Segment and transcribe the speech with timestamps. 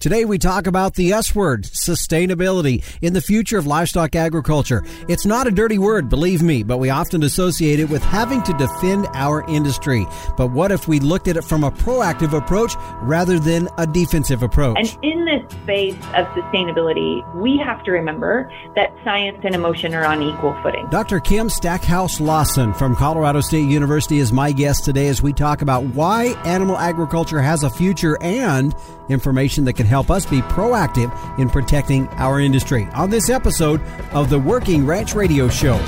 [0.00, 4.84] Today we talk about the S word, sustainability, in the future of livestock agriculture.
[5.08, 8.52] It's not a dirty word, believe me, but we often associate it with having to
[8.52, 10.06] defend our industry.
[10.36, 14.44] But what if we looked at it from a proactive approach rather than a defensive
[14.44, 14.78] approach?
[14.78, 20.04] And in this space of sustainability, we have to remember that science and emotion are
[20.04, 20.86] on equal footing.
[20.90, 21.18] Dr.
[21.18, 25.82] Kim Stackhouse Lawson from Colorado State University is my guest today as we talk about
[25.86, 28.76] why animal agriculture has a future and
[29.08, 33.80] information that can help us be proactive in protecting our industry on this episode
[34.12, 35.78] of the Working Ranch Radio Show.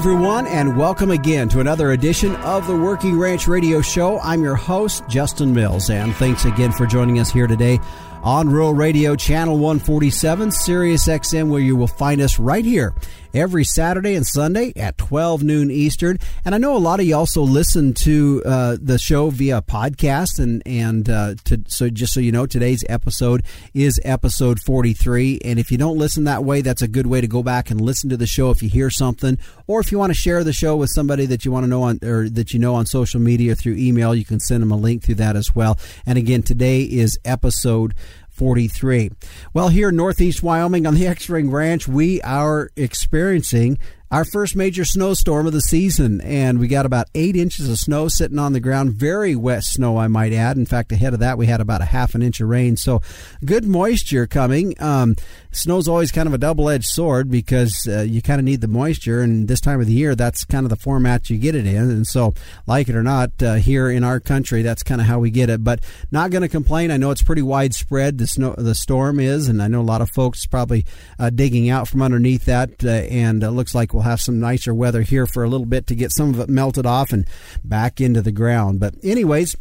[0.00, 4.18] Everyone, and welcome again to another edition of the Working Ranch Radio Show.
[4.20, 7.78] I'm your host, Justin Mills, and thanks again for joining us here today
[8.22, 12.94] on Rural Radio Channel 147, Sirius XM, where you will find us right here
[13.34, 16.18] every Saturday and Sunday at 12 noon Eastern.
[16.44, 20.38] And I know a lot of you also listen to uh, the show via podcast.
[20.38, 25.40] And, and uh, to, so just so you know, today's episode is episode 43.
[25.44, 27.80] And if you don't listen that way, that's a good way to go back and
[27.80, 29.38] listen to the show if you hear something.
[29.66, 31.82] Or if you want to share the show with somebody that you want to know
[31.82, 34.76] on, or that you know on social media through email, you can send them a
[34.76, 35.78] link through that as well.
[36.06, 37.94] And again, today is episode
[38.40, 39.10] 43.
[39.52, 43.78] Well, here in Northeast Wyoming on the X Ring Ranch, we are experiencing
[44.10, 48.08] our first major snowstorm of the season, and we got about eight inches of snow
[48.08, 48.92] sitting on the ground.
[48.92, 50.56] Very wet snow, I might add.
[50.56, 52.76] In fact, ahead of that, we had about a half an inch of rain.
[52.76, 53.02] So,
[53.44, 54.74] good moisture coming.
[54.82, 55.14] Um,
[55.52, 58.68] snow's always kind of a double edged sword because uh, you kind of need the
[58.68, 61.66] moisture, and this time of the year, that's kind of the format you get it
[61.66, 61.90] in.
[61.90, 62.34] And so,
[62.66, 65.50] like it or not, uh, here in our country, that's kind of how we get
[65.50, 65.62] it.
[65.62, 66.90] But not going to complain.
[66.90, 68.18] I know it's pretty widespread.
[68.18, 70.84] The snow, the storm is, and I know a lot of folks probably
[71.16, 75.02] uh, digging out from underneath that, uh, and it looks like have some nicer weather
[75.02, 77.26] here for a little bit to get some of it melted off and
[77.64, 78.80] back into the ground.
[78.80, 79.56] But anyways,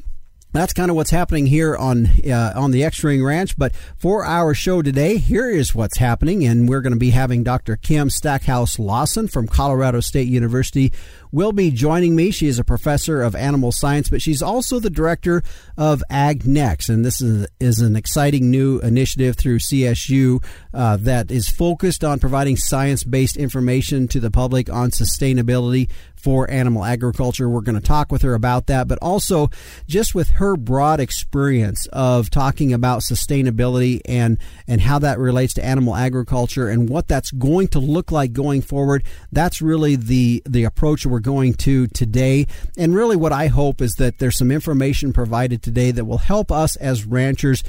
[0.51, 3.55] that's kind of what's happening here on uh, on the X Ring Ranch.
[3.55, 7.43] But for our show today, here is what's happening, and we're going to be having
[7.43, 7.75] Dr.
[7.75, 10.91] Kim Stackhouse Lawson from Colorado State University
[11.31, 12.31] will be joining me.
[12.31, 15.43] She is a professor of animal science, but she's also the director
[15.77, 16.89] of AgNext.
[16.89, 22.19] And this is, is an exciting new initiative through CSU uh, that is focused on
[22.19, 25.89] providing science based information to the public on sustainability
[26.19, 27.49] for animal agriculture.
[27.49, 29.49] We're going to talk with her about that, but also
[29.87, 34.37] just with her broad experience of talking about sustainability and,
[34.67, 38.61] and how that relates to animal agriculture and what that's going to look like going
[38.61, 39.03] forward.
[39.31, 42.47] That's really the, the approach we're going to today.
[42.77, 46.51] And really what I hope is that there's some information provided today that will help
[46.51, 47.63] us as ranchers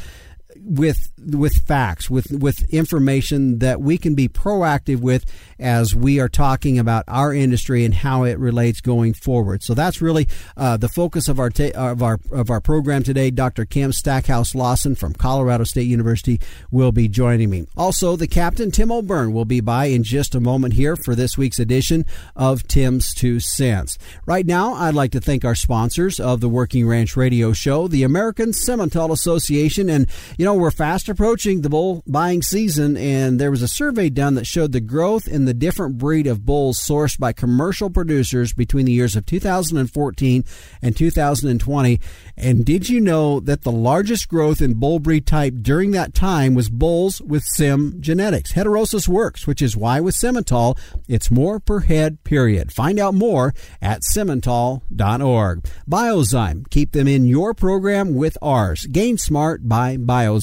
[0.62, 5.24] with with facts, with with information that we can be proactive with
[5.58, 9.62] as we are talking about our industry and how it relates going forward.
[9.62, 13.30] So that's really uh, the focus of our ta- of our of our program today.
[13.30, 13.64] Dr.
[13.64, 17.66] Kim Stackhouse Lawson from Colorado State University will be joining me.
[17.76, 21.36] Also, the captain Tim O'Byrne will be by in just a moment here for this
[21.36, 22.04] week's edition
[22.36, 23.98] of Tim's Two Cents.
[24.26, 28.02] Right now, I'd like to thank our sponsors of the Working Ranch Radio Show, the
[28.02, 30.06] American Simmental Association, and
[30.38, 34.34] you know we're fast approaching the bull buying season, and there was a survey done
[34.34, 38.86] that showed the growth in the different breed of bulls sourced by commercial producers between
[38.86, 40.44] the years of 2014
[40.82, 42.00] and 2020.
[42.36, 46.54] And did you know that the largest growth in bull breed type during that time
[46.54, 48.52] was bulls with Sim genetics?
[48.52, 50.78] Heterosis works, which is why with Simmental,
[51.08, 52.72] it's more per head, period.
[52.72, 55.64] Find out more at simmental.org.
[55.88, 58.86] Biozyme, keep them in your program with ours.
[58.86, 60.39] Gain Smart by Biozyme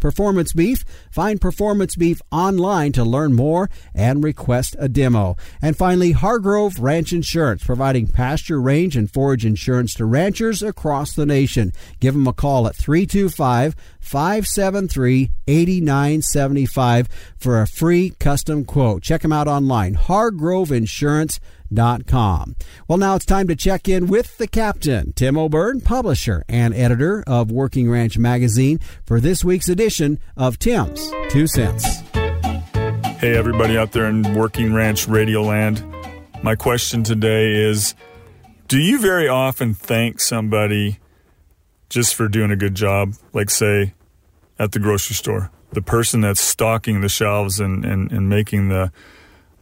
[0.00, 0.84] Performance Beef.
[1.10, 5.36] Find Performance Beef online to learn more and request a demo.
[5.60, 11.26] And finally, Hargrove Ranch Insurance, providing pasture, range, and forage insurance to ranchers across the
[11.26, 11.72] nation.
[11.98, 17.08] Give them a call at 325 573 8975
[17.38, 19.02] for a free custom quote.
[19.02, 19.94] Check them out online.
[19.94, 21.40] Hargrove Insurance
[21.76, 22.56] Com.
[22.88, 27.22] Well, now it's time to check in with the captain, Tim O'Byrne, publisher and editor
[27.28, 32.00] of Working Ranch Magazine, for this week's edition of Tim's Two Cents.
[33.20, 35.84] Hey, everybody out there in Working Ranch Radio Land.
[36.42, 37.94] My question today is
[38.66, 40.98] Do you very often thank somebody
[41.88, 43.94] just for doing a good job, like, say,
[44.58, 45.50] at the grocery store?
[45.72, 48.90] The person that's stocking the shelves and, and, and making the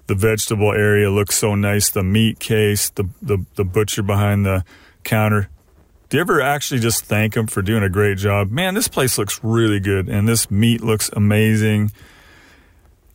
[0.08, 1.90] the vegetable area looks so nice.
[1.90, 4.64] The meat case, the, the, the butcher behind the
[5.05, 5.49] counter.
[6.08, 8.50] do you ever actually just thank them for doing a great job?
[8.50, 11.93] Man, this place looks really good and this meat looks amazing.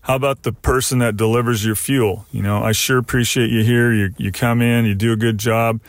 [0.02, 2.26] How about the person that delivers your fuel?
[2.32, 3.92] You know, I sure appreciate you here.
[3.92, 5.82] You, you come in, you do a good job.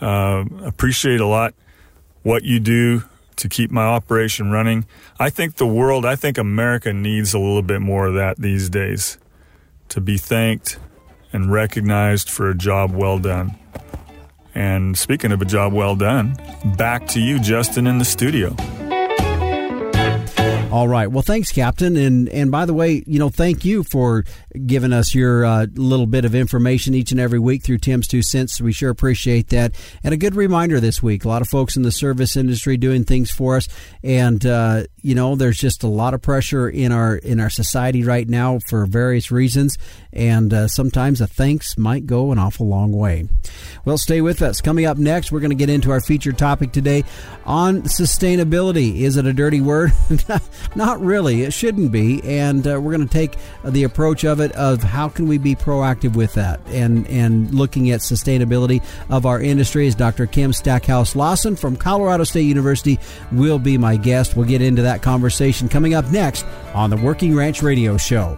[0.00, 1.54] Uh, appreciate a lot
[2.22, 3.04] what you do
[3.36, 4.86] to keep my operation running.
[5.20, 8.68] I think the world, I think America needs a little bit more of that these
[8.68, 9.18] days
[9.90, 10.78] to be thanked
[11.32, 13.56] and recognized for a job well done.
[14.54, 16.36] And speaking of a job well done,
[16.76, 18.56] back to you, Justin, in the studio.
[20.70, 21.06] All right.
[21.06, 21.96] Well, thanks, Captain.
[21.96, 24.24] And and by the way, you know, thank you for
[24.66, 28.22] giving us your uh, little bit of information each and every week through Tim's Two
[28.22, 28.60] Cents.
[28.60, 29.74] We sure appreciate that.
[30.02, 31.24] And a good reminder this week.
[31.24, 33.68] A lot of folks in the service industry doing things for us,
[34.02, 38.04] and uh, you know, there's just a lot of pressure in our in our society
[38.04, 39.78] right now for various reasons,
[40.12, 43.28] and uh, sometimes a thanks might go an awful long way.
[43.84, 44.60] Well, stay with us.
[44.60, 47.04] Coming up next, we're going to get into our featured topic today
[47.44, 49.00] on sustainability.
[49.00, 49.92] Is it a dirty word?
[50.74, 51.42] Not really.
[51.42, 52.22] It shouldn't be.
[52.22, 55.54] And uh, we're going to take the approach of it of how can we be
[55.54, 59.86] proactive with that and and looking at sustainability of our industry.
[59.86, 60.26] As Dr.
[60.26, 62.98] Kim Stackhouse Lawson from Colorado State University
[63.32, 64.36] will be my guest.
[64.36, 66.44] We'll get into that conversation coming up next
[66.74, 68.36] on the Working Ranch Radio Show.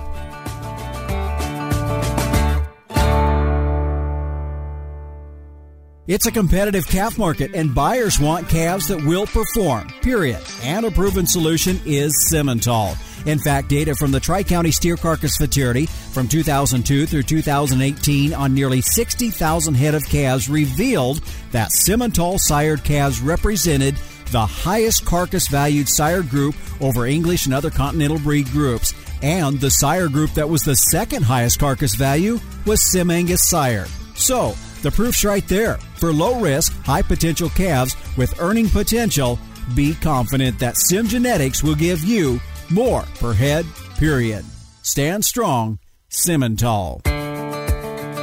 [6.11, 10.41] It's a competitive calf market, and buyers want calves that will perform, period.
[10.61, 12.97] And a proven solution is Simmental.
[13.29, 18.53] In fact, data from the Tri County Steer Carcass Futurity from 2002 through 2018 on
[18.53, 21.19] nearly 60,000 head of calves revealed
[21.53, 23.95] that Simmental sired calves represented
[24.33, 28.95] the highest carcass valued sire group over English and other continental breed groups.
[29.23, 33.87] And the sire group that was the second highest carcass value was Sim Angus sire.
[34.17, 35.79] So, the proof's right there.
[35.97, 39.39] For low risk, high potential calves with earning potential,
[39.75, 42.41] be confident that Sim Genetics will give you
[42.71, 43.67] more per head,
[43.97, 44.45] period.
[44.83, 45.79] Stand strong,
[46.11, 47.01] Simmental.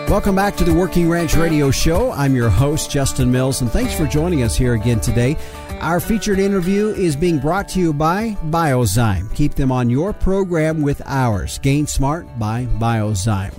[0.09, 2.11] Welcome back to the Working Ranch Radio Show.
[2.11, 5.35] I'm your host, Justin Mills, and thanks for joining us here again today.
[5.81, 9.33] Our featured interview is being brought to you by Biozyme.
[9.35, 11.59] Keep them on your program with ours.
[11.59, 13.53] Gain Smart by Biozyme.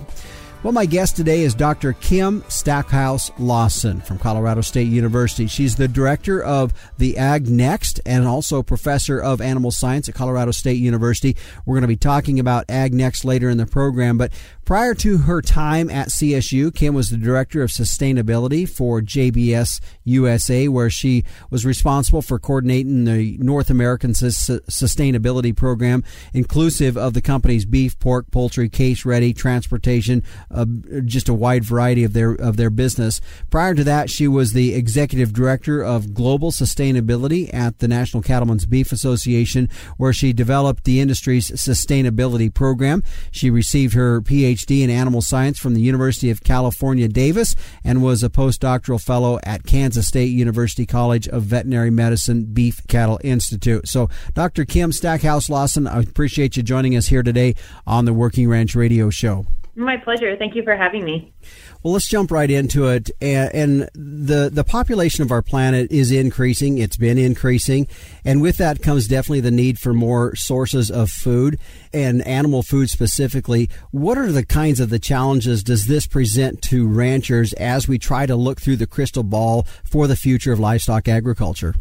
[0.61, 1.93] Well, my guest today is Dr.
[1.93, 5.47] Kim Stackhouse Lawson from Colorado State University.
[5.47, 10.51] She's the director of the Ag Next and also professor of animal science at Colorado
[10.51, 11.37] State University.
[11.65, 14.33] We're going to be talking about Ag Next later in the program, but
[14.69, 20.67] prior to her time at CSU, Kim was the director of sustainability for JBS USA,
[20.67, 26.03] where she was responsible for coordinating the North American sustainability program,
[26.35, 30.21] inclusive of the company's beef, pork, poultry, case ready, transportation,
[30.51, 30.67] uh,
[31.03, 33.21] just a wide variety of their of their business.
[33.49, 38.67] Prior to that, she was the executive director of global sustainability at the National Cattlemen's
[38.67, 39.67] Beef Association,
[39.97, 43.01] where she developed the industry's sustainability program.
[43.31, 48.23] She received her PhD in animal science from the University of California, Davis, and was
[48.23, 53.87] a postdoctoral fellow at Kansas State University College of Veterinary Medicine Beef Cattle Institute.
[53.87, 54.65] So, Dr.
[54.65, 57.55] Kim Stackhouse Lawson, I appreciate you joining us here today
[57.87, 59.45] on the Working Ranch Radio Show.
[59.75, 60.35] My pleasure.
[60.35, 61.33] Thank you for having me.
[61.83, 63.09] Well, let's jump right into it.
[63.21, 66.77] And the the population of our planet is increasing.
[66.77, 67.87] It's been increasing,
[68.25, 71.59] and with that comes definitely the need for more sources of food
[71.93, 73.69] and animal food specifically.
[73.91, 78.25] What are the kinds of the challenges does this present to ranchers as we try
[78.25, 81.75] to look through the crystal ball for the future of livestock agriculture?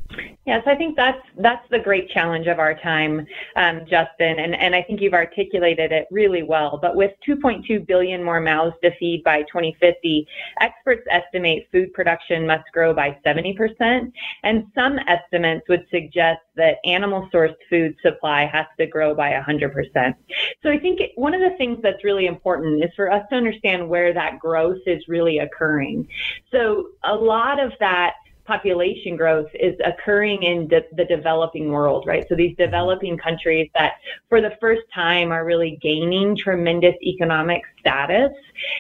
[0.49, 4.75] Yes, I think that's that's the great challenge of our time, um, Justin, and, and
[4.75, 6.79] I think you've articulated it really well.
[6.81, 10.27] But with 2.2 billion more mouths to feed by 2050,
[10.61, 14.13] experts estimate food production must grow by 70%,
[14.43, 20.15] and some estimates would suggest that animal sourced food supply has to grow by 100%.
[20.63, 23.89] So I think one of the things that's really important is for us to understand
[23.89, 26.09] where that growth is really occurring.
[26.51, 28.15] So a lot of that
[28.49, 32.25] population growth is occurring in de- the developing world, right?
[32.29, 33.93] So these developing countries that
[34.31, 38.33] for the first time are really gaining tremendous economic status.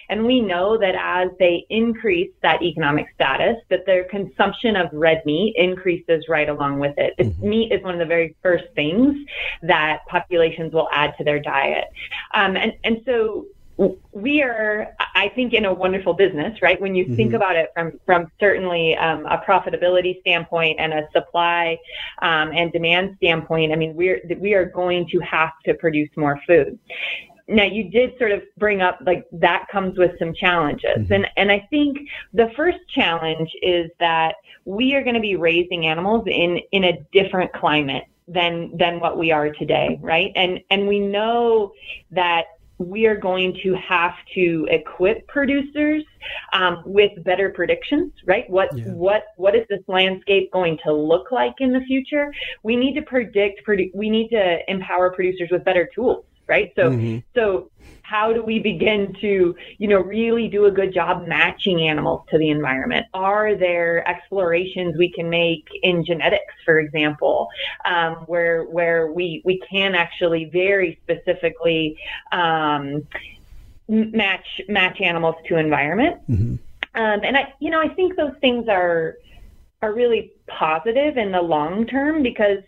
[0.08, 5.22] And we know that as they increase that economic status, that their consumption of red
[5.26, 7.14] meat increases right along with it.
[7.18, 7.48] Mm-hmm.
[7.48, 9.14] Meat is one of the very first things
[9.62, 11.84] that populations will add to their diet.
[12.32, 13.44] Um, and, and so
[14.12, 16.80] we are, I think, in a wonderful business, right?
[16.80, 17.16] When you mm-hmm.
[17.16, 21.78] think about it from from certainly um, a profitability standpoint and a supply
[22.20, 26.40] um, and demand standpoint, I mean, we're we are going to have to produce more
[26.47, 26.78] food.
[27.47, 30.99] now you did sort of bring up like that comes with some challenges.
[30.99, 31.12] Mm-hmm.
[31.12, 31.99] And and I think
[32.32, 36.99] the first challenge is that we are going to be raising animals in in a
[37.12, 40.32] different climate than than what we are today, right?
[40.35, 41.73] And and we know
[42.11, 42.44] that
[42.78, 46.04] we are going to have to equip producers
[46.52, 48.49] um, with better predictions, right?
[48.49, 48.85] What yeah.
[48.92, 52.32] what what is this landscape going to look like in the future?
[52.62, 53.66] We need to predict.
[53.66, 56.73] Produ- we need to empower producers with better tools, right?
[56.76, 57.19] So mm-hmm.
[57.35, 57.71] so
[58.09, 62.38] how do we begin to, you know, really do a good job matching animals to
[62.38, 63.07] the environment?
[63.12, 67.49] Are there explorations we can make in genetics, for example,
[67.85, 71.99] um, where where we we can actually very specifically
[72.33, 73.07] um,
[73.88, 76.17] match match animals to environment?
[76.31, 76.55] Mm-hmm.
[76.95, 79.17] Um, and I, you know, I think those things are
[79.83, 82.62] are really positive in the long term because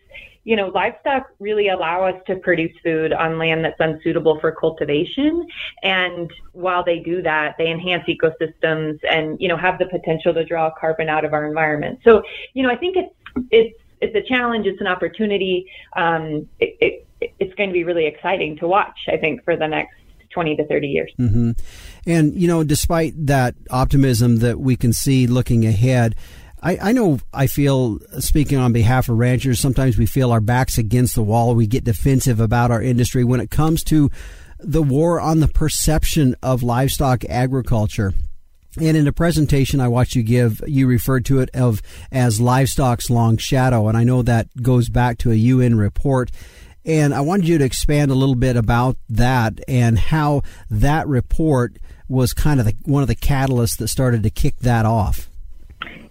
[0.44, 5.46] you know, livestock really allow us to produce food on land that's unsuitable for cultivation.
[5.82, 10.44] And while they do that, they enhance ecosystems and, you know, have the potential to
[10.44, 12.00] draw carbon out of our environment.
[12.04, 12.22] So,
[12.54, 13.14] you know, I think it's,
[13.50, 14.66] it's, it's a challenge.
[14.66, 15.70] It's an opportunity.
[15.94, 16.76] Um, it,
[17.20, 19.94] it, it's going to be really exciting to watch, I think, for the next
[20.30, 21.12] 20 to 30 years.
[21.18, 21.50] Mm-hmm.
[22.06, 26.14] And, you know, despite that optimism that we can see looking ahead,
[26.62, 30.76] I, I know I feel, speaking on behalf of ranchers, sometimes we feel our backs
[30.76, 31.54] against the wall.
[31.54, 34.10] We get defensive about our industry when it comes to
[34.58, 38.12] the war on the perception of livestock agriculture.
[38.78, 43.10] And in a presentation I watched you give, you referred to it of as livestock's
[43.10, 46.30] long shadow, and I know that goes back to a UN report.
[46.84, 51.78] And I wanted you to expand a little bit about that and how that report
[52.08, 55.29] was kind of the, one of the catalysts that started to kick that off.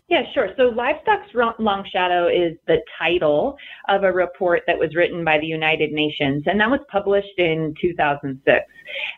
[0.09, 0.49] Yeah, sure.
[0.57, 5.45] So Livestock's Long Shadow is the title of a report that was written by the
[5.45, 8.65] United Nations, and that was published in 2006.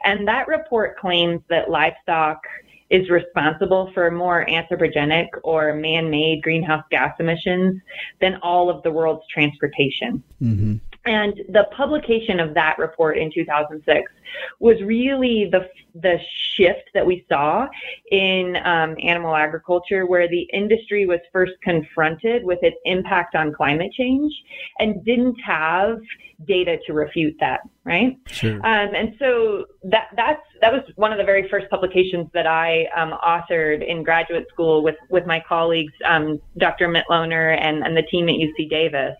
[0.03, 2.41] And that report claims that livestock
[2.89, 7.81] is responsible for more anthropogenic or man-made greenhouse gas emissions
[8.19, 10.21] than all of the world's transportation.
[10.41, 10.75] Mm-hmm.
[11.05, 14.11] And the publication of that report in 2006
[14.59, 16.17] was really the the
[16.55, 17.67] shift that we saw
[18.11, 23.91] in um, animal agriculture, where the industry was first confronted with its impact on climate
[23.91, 24.31] change
[24.79, 25.99] and didn't have
[26.45, 28.17] data to refute that, right?
[28.27, 28.55] Sure.
[28.55, 32.85] Um, and so that that's that was one of the very first publications that I
[32.95, 36.87] um, authored in graduate school with with my colleagues, um, Dr.
[36.87, 39.15] Mitloehner and, and the team at UC Davis.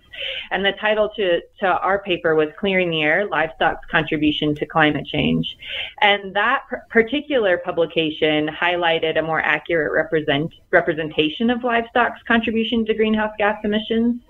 [0.51, 5.00] And the title to to our paper was "Clearing the Air: Livestock's Contribution to Climate
[5.05, 5.57] Change,"
[6.01, 13.33] and that particular publication highlighted a more accurate represent representation of livestock's contribution to greenhouse
[13.37, 14.21] gas emissions,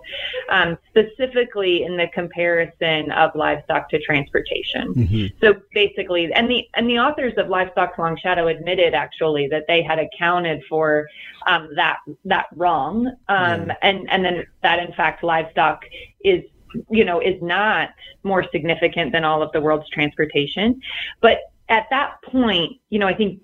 [0.50, 4.94] um, specifically in the comparison of livestock to transportation.
[4.94, 5.26] Mm-hmm.
[5.40, 9.82] So basically, and the and the authors of Livestock's Long Shadow admitted actually that they
[9.82, 11.08] had accounted for
[11.48, 15.86] um, that that wrong, um, and and then that in fact livestock
[16.24, 16.44] is
[16.90, 17.90] you know is not
[18.24, 20.80] more significant than all of the world's transportation,
[21.22, 21.40] but
[21.72, 23.42] at that point, you know, I think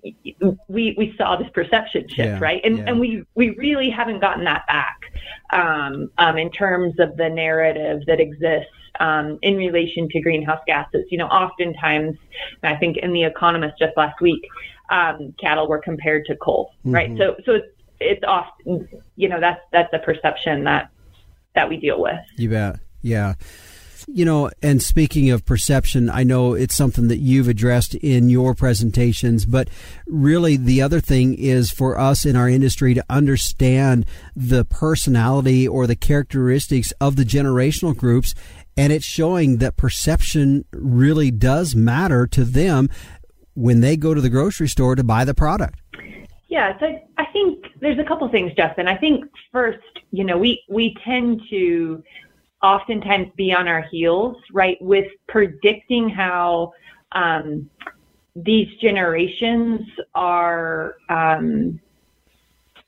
[0.68, 2.60] we we saw this perception shift, yeah, right?
[2.62, 2.84] And yeah.
[2.86, 5.00] and we we really haven't gotten that back
[5.50, 8.70] um, um, in terms of the narrative that exists
[9.00, 11.06] um, in relation to greenhouse gases.
[11.10, 12.18] You know, oftentimes,
[12.62, 14.46] I think in The Economist just last week,
[14.90, 16.94] um, cattle were compared to coal, mm-hmm.
[16.94, 17.18] right?
[17.18, 17.66] So, so it's
[18.00, 20.90] it's often, you know, that's that's a perception that
[21.54, 22.20] that we deal with.
[22.36, 22.78] You bet.
[23.02, 23.34] Yeah.
[24.06, 28.54] You know, and speaking of perception, I know it's something that you've addressed in your
[28.54, 29.68] presentations, but
[30.06, 35.86] really the other thing is for us in our industry to understand the personality or
[35.86, 38.34] the characteristics of the generational groups
[38.78, 42.88] and it's showing that perception really does matter to them
[43.54, 45.80] when they go to the grocery store to buy the product.
[46.46, 46.86] Yeah, so
[47.18, 48.86] I think there's a couple things, Justin.
[48.86, 49.80] I think first,
[50.12, 52.02] you know, we we tend to
[52.62, 56.72] oftentimes be on our heels, right, with predicting how
[57.12, 57.68] um,
[58.34, 59.80] these generations
[60.14, 61.80] are um,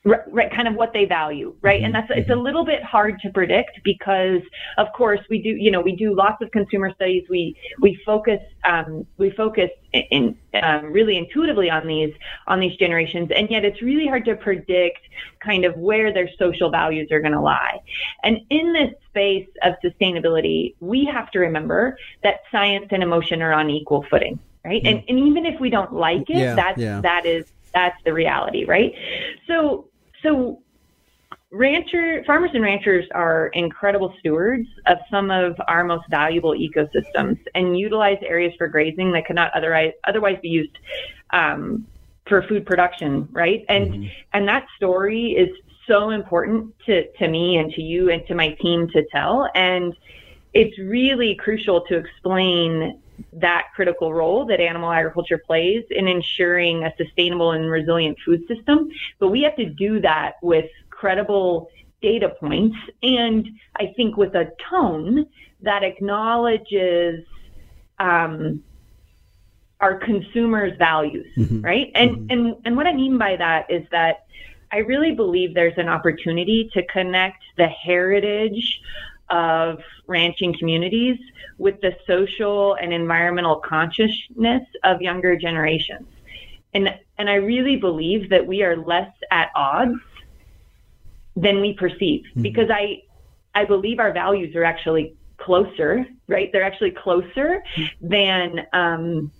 [0.03, 1.77] right, kind of what they value, right?
[1.77, 1.85] Mm-hmm.
[1.85, 2.41] And that's it's a mm-hmm.
[2.41, 4.41] little bit hard to predict because,
[4.77, 7.23] of course, we do you know we do lots of consumer studies.
[7.29, 12.13] We we focus um, we focus in, um, really intuitively on these
[12.47, 14.99] on these generations, and yet it's really hard to predict
[15.39, 17.79] kind of where their social values are going to lie.
[18.23, 23.53] And in this space of sustainability, we have to remember that science and emotion are
[23.53, 24.83] on equal footing right?
[24.83, 24.89] Mm.
[24.89, 27.01] And, and even if we don't like it, yeah, that's yeah.
[27.01, 28.93] that is that's the reality, right?
[29.47, 29.87] So
[30.23, 30.61] so
[31.51, 37.77] rancher farmers and ranchers are incredible stewards of some of our most valuable ecosystems and
[37.77, 40.77] utilize areas for grazing that could not otherwise otherwise be used
[41.31, 41.85] um,
[42.25, 43.65] for food production, right?
[43.67, 44.07] And mm-hmm.
[44.33, 45.49] and that story is
[45.87, 49.49] so important to to me and to you and to my team to tell.
[49.53, 49.93] And
[50.53, 53.00] it's really crucial to explain
[53.33, 58.89] that critical role that animal agriculture plays in ensuring a sustainable and resilient food system.
[59.19, 61.69] But we have to do that with credible
[62.01, 65.27] data points and I think with a tone
[65.61, 67.25] that acknowledges
[67.99, 68.63] um,
[69.79, 71.61] our consumers' values, mm-hmm.
[71.61, 71.91] right?
[71.95, 72.31] And mm-hmm.
[72.31, 74.25] and and what I mean by that is that
[74.71, 78.81] I really believe there's an opportunity to connect the heritage
[79.31, 81.17] of ranching communities
[81.57, 86.07] with the social and environmental consciousness of younger generations.
[86.73, 89.99] And and I really believe that we are less at odds
[91.35, 92.41] than we perceive mm-hmm.
[92.41, 93.03] because I
[93.53, 96.49] I believe our values are actually closer, right?
[96.51, 98.07] They're actually closer mm-hmm.
[98.07, 99.31] than um,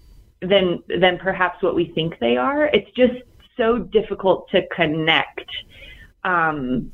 [0.42, 2.66] than than perhaps what we think they are.
[2.66, 3.14] It's just
[3.58, 5.50] so difficult to connect,
[6.24, 6.92] um,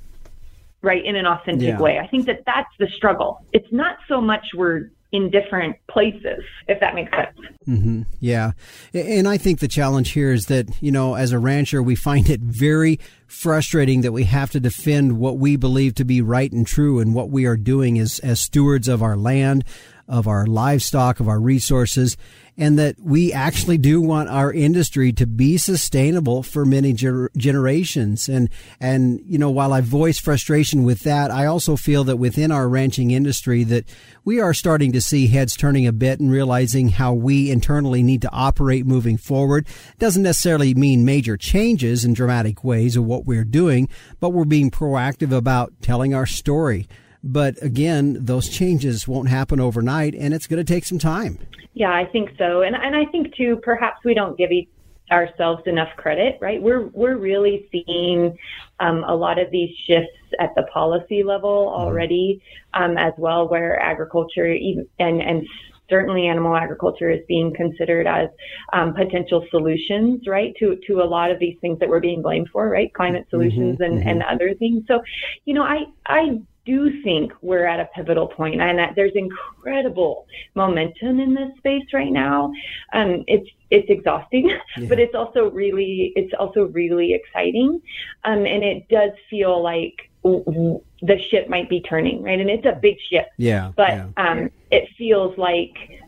[0.87, 1.79] right, in an authentic yeah.
[1.79, 1.99] way.
[1.99, 3.45] I think that that's the struggle.
[3.53, 7.37] It's not so much we're in different places, if that makes sense.
[7.67, 8.01] Mm-hmm.
[8.19, 8.51] Yeah.
[8.93, 12.29] And I think the challenge here is that, you know, as a rancher, we find
[12.29, 16.67] it very frustrating that we have to defend what we believe to be right and
[16.67, 19.63] true and what we are doing as, as stewards of our land,
[20.09, 22.17] of our livestock, of our resources
[22.57, 28.27] and that we actually do want our industry to be sustainable for many ger- generations.
[28.27, 28.49] And,
[28.79, 32.67] and, you know, while I voice frustration with that, I also feel that within our
[32.67, 33.85] ranching industry that
[34.25, 38.23] we are starting to see heads turning a bit and realizing how we internally need
[38.23, 39.67] to operate moving forward.
[39.99, 43.87] Doesn't necessarily mean major changes in dramatic ways of what we're doing,
[44.19, 46.87] but we're being proactive about telling our story.
[47.27, 51.39] But again, those changes won't happen overnight and it's going to take some time.
[51.73, 52.61] Yeah, I think so.
[52.61, 54.69] And and I think too perhaps we don't give each
[55.11, 56.61] ourselves enough credit, right?
[56.61, 58.37] We're we're really seeing
[58.79, 61.81] um, a lot of these shifts at the policy level mm-hmm.
[61.81, 62.41] already,
[62.73, 65.47] um, as well, where agriculture even, and and
[65.89, 68.27] certainly animal agriculture is being considered as
[68.73, 72.49] um, potential solutions, right, to to a lot of these things that we're being blamed
[72.51, 74.09] for, right, climate solutions mm-hmm, and mm-hmm.
[74.09, 74.83] and other things.
[74.87, 75.01] So,
[75.45, 80.27] you know, I I do think we're at a pivotal point and that there's incredible
[80.53, 82.51] momentum in this space right now.
[82.93, 84.87] Um, it's it's exhausting, yeah.
[84.87, 87.81] but it's also really it's also really exciting,
[88.25, 92.39] um, and it does feel like the ship might be turning, right?
[92.39, 93.71] And it's a big ship, yeah.
[93.75, 94.07] But yeah.
[94.17, 96.01] Um, it feels like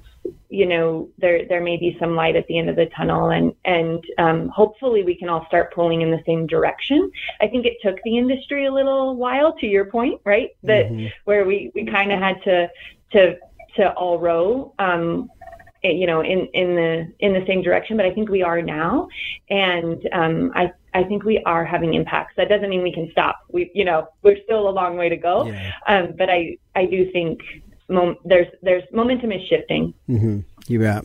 [0.50, 3.54] you know there there may be some light at the end of the tunnel and
[3.66, 7.10] and um, hopefully we can all start pulling in the same direction
[7.40, 11.08] i think it took the industry a little while to your point right that mm-hmm.
[11.26, 12.68] where we we kind of had to
[13.12, 13.38] to
[13.76, 15.30] to all row um,
[15.84, 18.62] eh, you know in in the in the same direction but i think we are
[18.62, 19.08] now
[19.50, 22.34] and um, i I think we are having impacts.
[22.36, 23.42] That doesn't mean we can stop.
[23.52, 25.46] We, you know, we're still a long way to go.
[25.46, 25.72] Yeah.
[25.88, 27.42] Um, but I, I do think
[28.24, 29.94] there's there's momentum is shifting.
[30.08, 30.40] Mm-hmm.
[30.68, 31.04] You bet.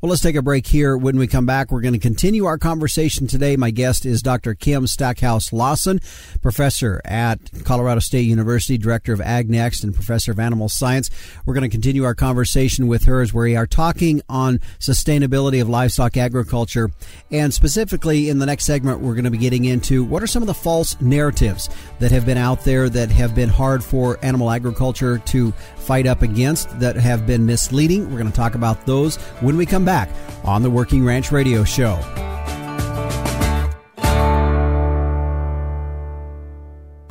[0.00, 0.96] Well, let's take a break here.
[0.96, 3.56] When we come back, we're going to continue our conversation today.
[3.56, 4.54] My guest is Dr.
[4.54, 6.00] Kim Stackhouse Lawson,
[6.42, 11.10] professor at Colorado State University, director of AgNext, and professor of animal science.
[11.44, 15.68] We're going to continue our conversation with her as we are talking on sustainability of
[15.68, 16.90] livestock agriculture.
[17.30, 20.42] And specifically, in the next segment, we're going to be getting into what are some
[20.42, 24.50] of the false narratives that have been out there that have been hard for animal
[24.50, 28.10] agriculture to fight up against that have been misleading.
[28.10, 30.08] We're going to talk about those when we come back
[30.44, 32.00] on the Working Ranch Radio Show.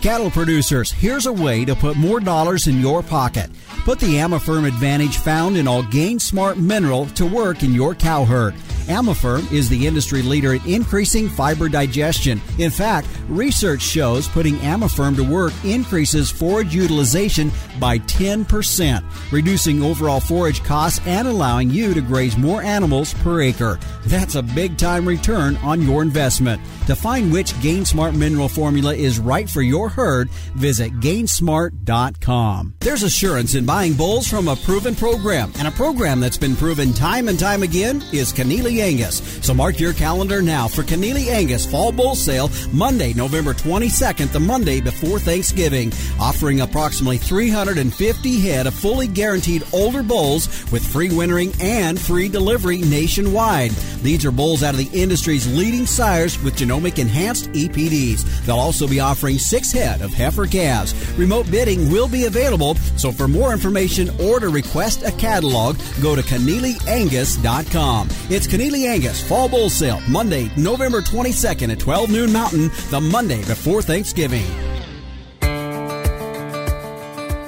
[0.05, 3.49] Cattle producers, here's a way to put more dollars in your pocket.
[3.85, 8.23] Put the Amaferm advantage found in all Gain Smart Mineral to work in your cow
[8.23, 8.53] herd.
[8.86, 12.41] Amaferm is the industry leader in increasing fiber digestion.
[12.60, 20.19] In fact, research shows putting Amaferm to work increases forage utilization by 10%, reducing overall
[20.19, 23.80] forage costs and allowing you to graze more animals per acre.
[24.06, 26.62] That's a big time return on your investment.
[26.88, 32.76] To find which Gain Smart mineral formula is right for your herd, visit gainsmart.com.
[32.80, 36.93] There's assurance in buying bulls from a proven program, and a program that's been proven
[36.93, 39.19] time and time again is Keneally Angus.
[39.45, 44.39] So mark your calendar now for Keneally Angus Fall Bull Sale, Monday, November 22nd, the
[44.39, 51.53] Monday before Thanksgiving, offering approximately 350 head of fully guaranteed older bulls with free wintering
[51.61, 53.71] and free delivery nationwide.
[54.01, 58.45] These are bulls out of the industry's leading sires with genomic enhanced EPDs.
[58.45, 60.93] They'll also be offering six head of heifer calves.
[61.17, 66.15] Remote bidding will be available, so for more information or to request a catalog, go
[66.15, 68.09] to KeneallyAngus.com.
[68.29, 73.38] It's Keneally Angus Fall Bull Sale, Monday, November 22nd at 12 noon Mountain, the Monday
[73.45, 74.43] before Thanksgiving.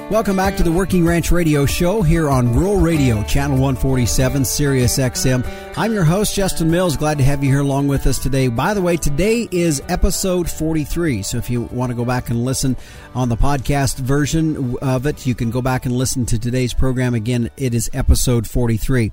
[0.10, 4.97] Welcome back to the Working Ranch Radio Show here on Rural Radio, Channel 147, Sirius
[4.97, 5.45] XM.
[5.75, 6.95] I'm your host, Justin Mills.
[6.95, 8.47] Glad to have you here along with us today.
[8.47, 11.23] By the way, today is episode 43.
[11.23, 12.77] So if you want to go back and listen
[13.15, 17.13] on the podcast version of it, you can go back and listen to today's program.
[17.13, 19.12] Again, it is episode 43.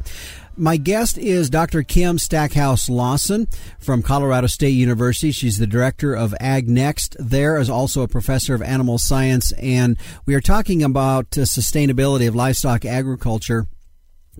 [0.57, 1.83] My guest is Dr.
[1.83, 3.49] Kim Stackhouse Lawson
[3.81, 5.33] from Colorado State University.
[5.33, 9.97] She's the director of Ag Next there, is also a professor of animal science, and
[10.27, 13.67] we are talking about uh, sustainability of livestock agriculture.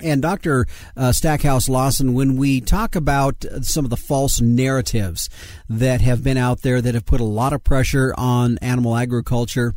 [0.01, 0.67] And Dr.
[0.97, 5.29] Uh, Stackhouse Lawson, when we talk about some of the false narratives
[5.69, 9.75] that have been out there that have put a lot of pressure on animal agriculture,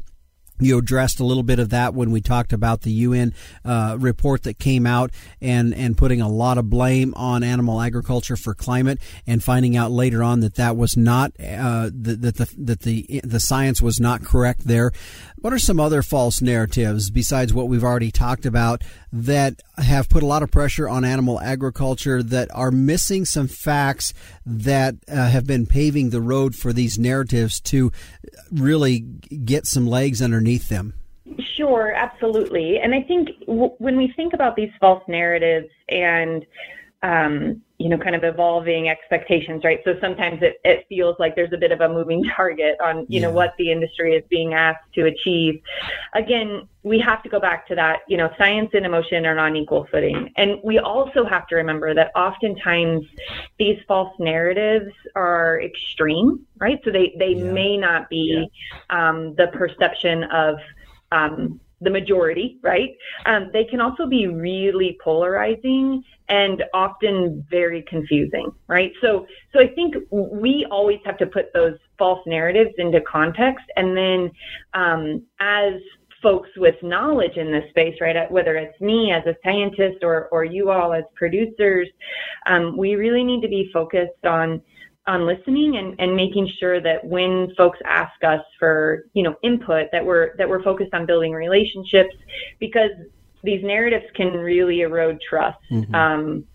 [0.59, 4.43] you addressed a little bit of that when we talked about the UN uh, report
[4.43, 8.99] that came out and, and putting a lot of blame on animal agriculture for climate
[9.25, 13.21] and finding out later on that that was not uh, that, that the that the
[13.23, 14.91] the science was not correct there.
[15.37, 20.23] What are some other false narratives besides what we've already talked about that have put
[20.23, 24.13] a lot of pressure on animal agriculture that are missing some facts
[24.45, 27.91] that uh, have been paving the road for these narratives to
[28.51, 30.93] really get some legs underneath them?
[31.55, 32.79] Sure, absolutely.
[32.79, 36.45] And I think w- when we think about these false narratives and
[37.03, 39.79] um, you know, kind of evolving expectations, right?
[39.83, 43.19] So sometimes it, it feels like there's a bit of a moving target on, you
[43.19, 43.21] yeah.
[43.21, 45.61] know, what the industry is being asked to achieve.
[46.15, 49.55] Again, we have to go back to that, you know, science and emotion are on
[49.55, 50.33] equal footing.
[50.37, 53.05] And we also have to remember that oftentimes
[53.59, 56.79] these false narratives are extreme, right?
[56.83, 57.51] So they, they yeah.
[57.51, 58.49] may not be
[58.89, 59.09] yeah.
[59.09, 60.55] um, the perception of,
[61.11, 62.89] um, the majority, right?
[63.25, 68.91] Um, they can also be really polarizing and often very confusing, right?
[69.01, 73.95] So, so I think we always have to put those false narratives into context, and
[73.95, 74.31] then
[74.73, 75.73] um, as
[76.21, 78.29] folks with knowledge in this space, right?
[78.31, 81.87] Whether it's me as a scientist or or you all as producers,
[82.47, 84.61] um, we really need to be focused on
[85.07, 89.87] on listening and, and making sure that when folks ask us for you know input
[89.91, 92.13] that we're that we're focused on building relationships
[92.59, 92.91] because
[93.43, 95.95] these narratives can really erode trust mm-hmm.
[95.95, 96.45] um,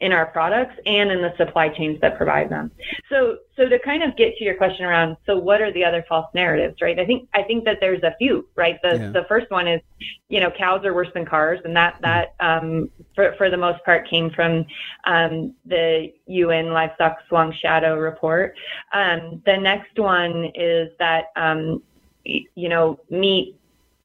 [0.00, 2.70] in our products and in the supply chains that provide them.
[3.08, 6.04] So, so to kind of get to your question around, so what are the other
[6.06, 6.98] false narratives, right?
[6.98, 8.78] I think I think that there's a few, right?
[8.82, 9.10] The yeah.
[9.10, 9.80] the first one is,
[10.28, 13.82] you know, cows are worse than cars, and that that um, for for the most
[13.84, 14.66] part came from
[15.06, 18.54] um, the UN Livestock's Long Shadow report.
[18.92, 21.82] Um, the next one is that um,
[22.24, 23.56] you know meat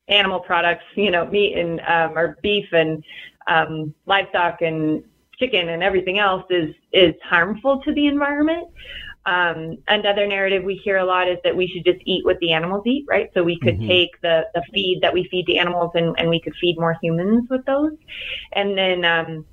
[0.08, 3.04] animal products, you know, meat and um, or beef and
[3.48, 5.04] um, livestock and
[5.42, 8.68] chicken and everything else is is harmful to the environment.
[9.26, 12.54] Um, another narrative we hear a lot is that we should just eat what the
[12.54, 13.30] animals eat, right?
[13.34, 13.88] So we could mm-hmm.
[13.88, 16.98] take the, the feed that we feed the animals and, and we could feed more
[17.04, 17.94] humans with those.
[18.54, 19.46] And then um,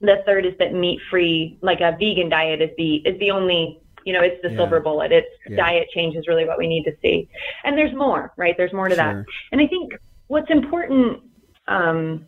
[0.00, 3.82] the third is that meat free, like a vegan diet, is the is the only
[4.04, 4.56] you know, it's the yeah.
[4.56, 5.12] silver bullet.
[5.12, 5.56] It's yeah.
[5.56, 7.28] diet change is really what we need to see.
[7.64, 8.54] And there's more, right?
[8.56, 9.04] There's more to sure.
[9.04, 9.24] that.
[9.52, 9.94] And I think
[10.26, 11.22] what's important,
[11.68, 12.26] um,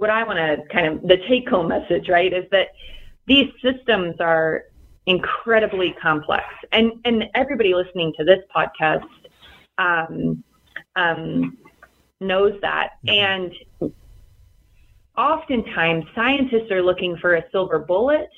[0.00, 2.68] what I want to kind of, the take home message, right, is that
[3.26, 4.64] these systems are
[5.04, 6.44] incredibly complex.
[6.72, 9.04] And, and everybody listening to this podcast,
[9.76, 10.42] um,
[10.96, 11.58] um,
[12.18, 12.92] knows that.
[13.06, 13.52] And
[15.18, 18.30] oftentimes scientists are looking for a silver bullet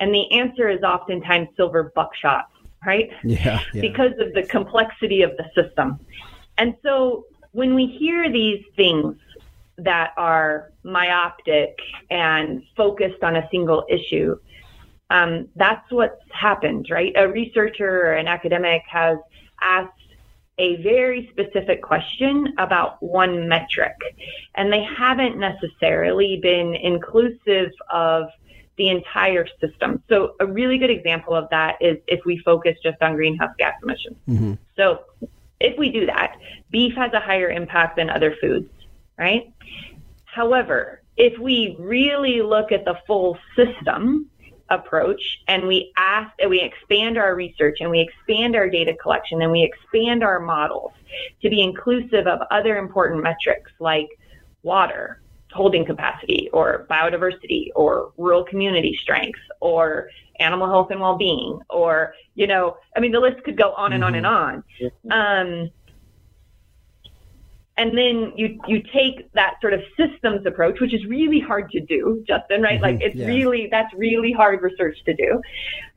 [0.00, 2.46] and the answer is oftentimes silver buckshot,
[2.84, 3.08] right?
[3.22, 3.82] Yeah, yeah.
[3.82, 6.00] Because of the complexity of the system.
[6.56, 9.16] And so when we hear these things
[9.78, 11.78] that are myopic
[12.10, 14.36] and focused on a single issue,
[15.10, 17.12] um, that's what's happened, right?
[17.16, 19.18] A researcher or an academic has
[19.62, 19.92] asked
[20.58, 23.94] a very specific question about one metric,
[24.56, 28.28] and they haven't necessarily been inclusive of
[28.76, 30.02] the entire system.
[30.08, 33.74] So a really good example of that is if we focus just on greenhouse gas
[33.82, 34.16] emissions.
[34.28, 34.54] Mm-hmm.
[34.76, 35.00] So
[35.60, 36.36] if we do that,
[36.70, 38.68] beef has a higher impact than other foods.
[39.18, 39.52] Right?
[40.24, 44.30] However, if we really look at the full system
[44.70, 49.42] approach and we ask and we expand our research and we expand our data collection
[49.42, 50.92] and we expand our models
[51.42, 54.08] to be inclusive of other important metrics like
[54.62, 60.08] water, holding capacity or biodiversity or rural community strength or
[60.40, 64.04] animal health and well-being or you know i mean the list could go on and
[64.04, 64.24] mm-hmm.
[64.24, 64.62] on
[65.10, 65.70] and on um,
[67.78, 71.80] and then you you take that sort of systems approach which is really hard to
[71.80, 72.96] do justin right mm-hmm.
[72.96, 73.26] like it's yeah.
[73.26, 75.40] really that's really hard research to do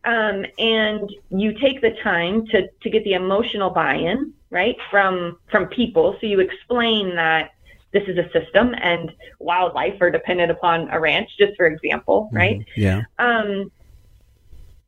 [0.06, 5.65] um, and you take the time to to get the emotional buy-in right from from
[5.67, 7.52] people so you explain that
[7.91, 12.38] this is a system and wildlife are dependent upon a ranch just for example mm-hmm.
[12.38, 12.82] right mm-hmm.
[12.82, 13.72] yeah um,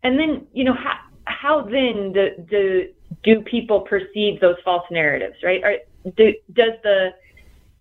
[0.04, 2.90] and then you know how how then do, do
[3.24, 5.78] do people perceive those false narratives right Are,
[6.16, 7.14] do, does the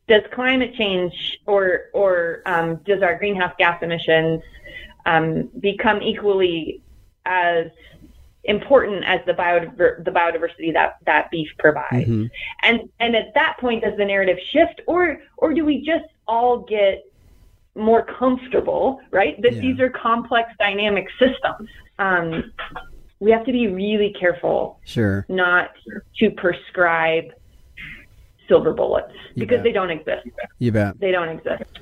[0.09, 4.43] does climate change or or um, does our greenhouse gas emissions
[5.07, 6.83] um, become equally
[7.25, 7.67] as
[8.45, 12.09] important as the biodiver- the biodiversity that that beef provides?
[12.09, 12.27] Mm-hmm.
[12.63, 16.59] And and at that point, does the narrative shift, or or do we just all
[16.59, 17.05] get
[17.75, 19.41] more comfortable, right?
[19.41, 19.61] That yeah.
[19.61, 21.69] these are complex dynamic systems.
[21.99, 22.53] Um,
[23.21, 25.71] we have to be really careful, sure, not
[26.19, 27.33] to prescribe
[28.49, 30.27] silver bullets because they don't exist.
[30.59, 30.99] You bet.
[31.01, 31.79] They don't exist.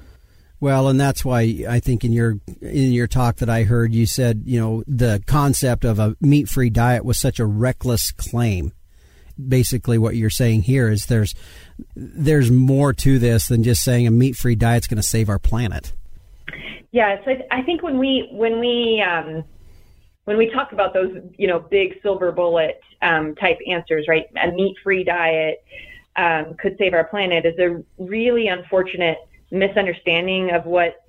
[0.61, 4.05] Well, and that's why I think in your in your talk that I heard you
[4.05, 8.73] said, you know, the concept of a meat-free diet was such a reckless claim.
[9.49, 11.35] Basically what you're saying here is there's
[11.97, 15.95] there's more to this than just saying a meat-free diet's going to save our planet.
[16.93, 19.45] Yeah, so I think when we when we um,
[20.25, 24.27] when we talk about those, you know, big silver bullet um, type answers, right?
[24.43, 25.65] A meat-free diet,
[26.17, 29.19] um, could save our planet is a really unfortunate
[29.51, 31.05] misunderstanding of what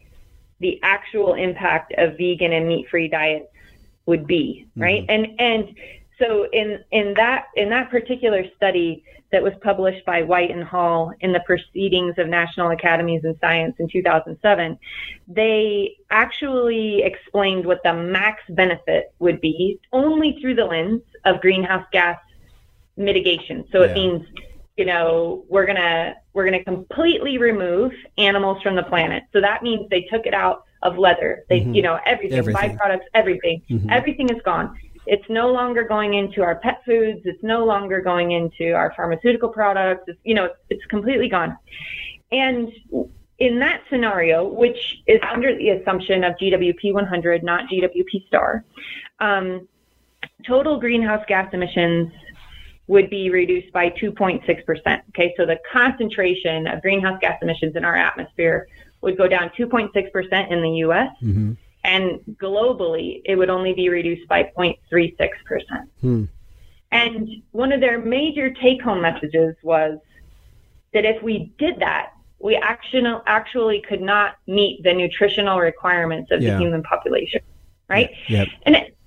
[0.60, 3.48] the actual impact of vegan and meat-free diets
[4.06, 5.06] would be, right?
[5.08, 5.36] Mm-hmm.
[5.40, 5.76] And and
[6.20, 11.14] so in in that in that particular study that was published by White and Hall
[11.22, 14.78] in the Proceedings of National Academies in Science in 2007,
[15.28, 21.86] they actually explained what the max benefit would be only through the lens of greenhouse
[21.94, 22.20] gas
[22.98, 23.66] mitigation.
[23.72, 23.92] So yeah.
[23.92, 24.28] it means
[24.78, 29.24] you know, we're gonna we're gonna completely remove animals from the planet.
[29.34, 31.44] So that means they took it out of leather.
[31.50, 31.76] They, mm-hmm.
[31.76, 33.90] you know, everything, everything, byproducts, everything, mm-hmm.
[33.90, 34.78] everything is gone.
[35.06, 37.22] It's no longer going into our pet foods.
[37.26, 40.04] It's no longer going into our pharmaceutical products.
[40.08, 41.58] It's, you know, it's, it's completely gone.
[42.32, 42.72] And
[43.40, 48.64] in that scenario, which is under the assumption of GWP 100, not GWP star,
[49.20, 49.68] um,
[50.46, 52.12] total greenhouse gas emissions
[52.92, 55.02] would be reduced by 2.6%.
[55.10, 58.68] Okay, so the concentration of greenhouse gas emissions in our atmosphere
[59.00, 61.54] would go down 2.6% in the US, mm-hmm.
[61.86, 65.30] and globally, it would only be reduced by 0.36%.
[66.02, 66.26] Hmm.
[66.92, 69.98] And one of their major take home messages was
[70.94, 76.42] that if we did that, we actually actually could not meet the nutritional requirements of
[76.42, 76.56] yeah.
[76.56, 77.40] the human population,
[77.88, 78.10] right?
[78.28, 78.50] Yep.
[78.64, 78.98] And it,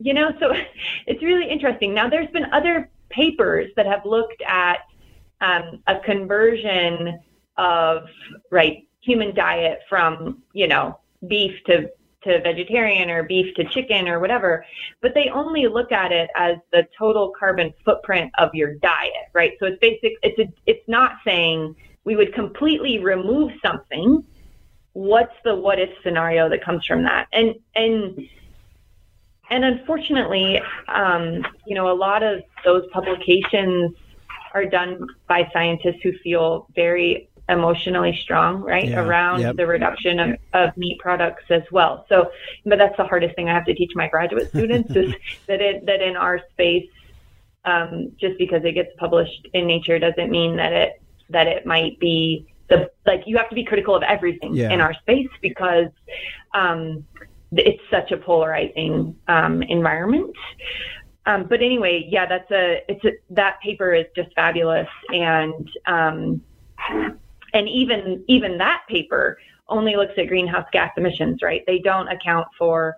[0.00, 0.52] you know, so
[1.06, 1.94] it's really interesting.
[1.94, 4.78] Now, there's been other papers that have looked at
[5.40, 7.18] um, a conversion
[7.56, 8.04] of
[8.50, 11.90] right human diet from you know beef to
[12.22, 14.64] to vegetarian or beef to chicken or whatever,
[15.00, 19.52] but they only look at it as the total carbon footprint of your diet, right?
[19.58, 20.12] So it's basic.
[20.22, 24.24] It's a, it's not saying we would completely remove something.
[24.92, 27.28] What's the what if scenario that comes from that?
[27.32, 28.28] And and
[29.50, 33.94] and unfortunately, um, you know, a lot of those publications
[34.54, 39.56] are done by scientists who feel very emotionally strong, right, yeah, around yep.
[39.56, 42.06] the reduction of, of meat products as well.
[42.08, 42.30] So,
[42.64, 45.14] but that's the hardest thing I have to teach my graduate students is
[45.46, 46.88] that it, that in our space,
[47.64, 51.98] um, just because it gets published in Nature doesn't mean that it that it might
[52.00, 54.70] be the like you have to be critical of everything yeah.
[54.70, 55.88] in our space because
[56.54, 57.04] um,
[57.52, 60.34] it's such a polarizing um, environment.
[61.26, 66.40] Um, but anyway, yeah, that's a it's a, that paper is just fabulous, and um,
[67.52, 71.62] and even even that paper only looks at greenhouse gas emissions, right?
[71.66, 72.96] They don't account for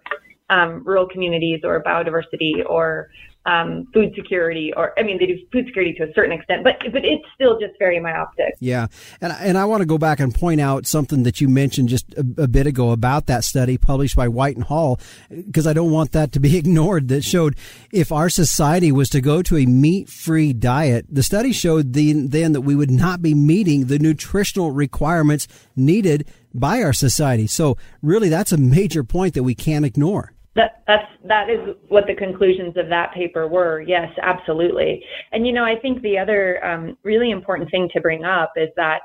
[0.50, 3.10] um, rural communities or biodiversity or
[3.44, 6.76] um, food security, or I mean, they do food security to a certain extent, but
[6.92, 8.54] but it's still just very myopic.
[8.60, 8.86] Yeah,
[9.20, 12.12] and and I want to go back and point out something that you mentioned just
[12.14, 15.90] a, a bit ago about that study published by White and Hall, because I don't
[15.90, 17.08] want that to be ignored.
[17.08, 17.56] That showed
[17.90, 22.52] if our society was to go to a meat-free diet, the study showed the, then
[22.52, 27.46] that we would not be meeting the nutritional requirements needed by our society.
[27.46, 30.32] So really, that's a major point that we can't ignore.
[30.54, 33.80] That that's that is what the conclusions of that paper were.
[33.80, 35.04] Yes, absolutely.
[35.32, 38.68] And you know, I think the other um, really important thing to bring up is
[38.76, 39.00] that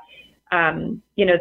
[0.52, 1.38] um, you know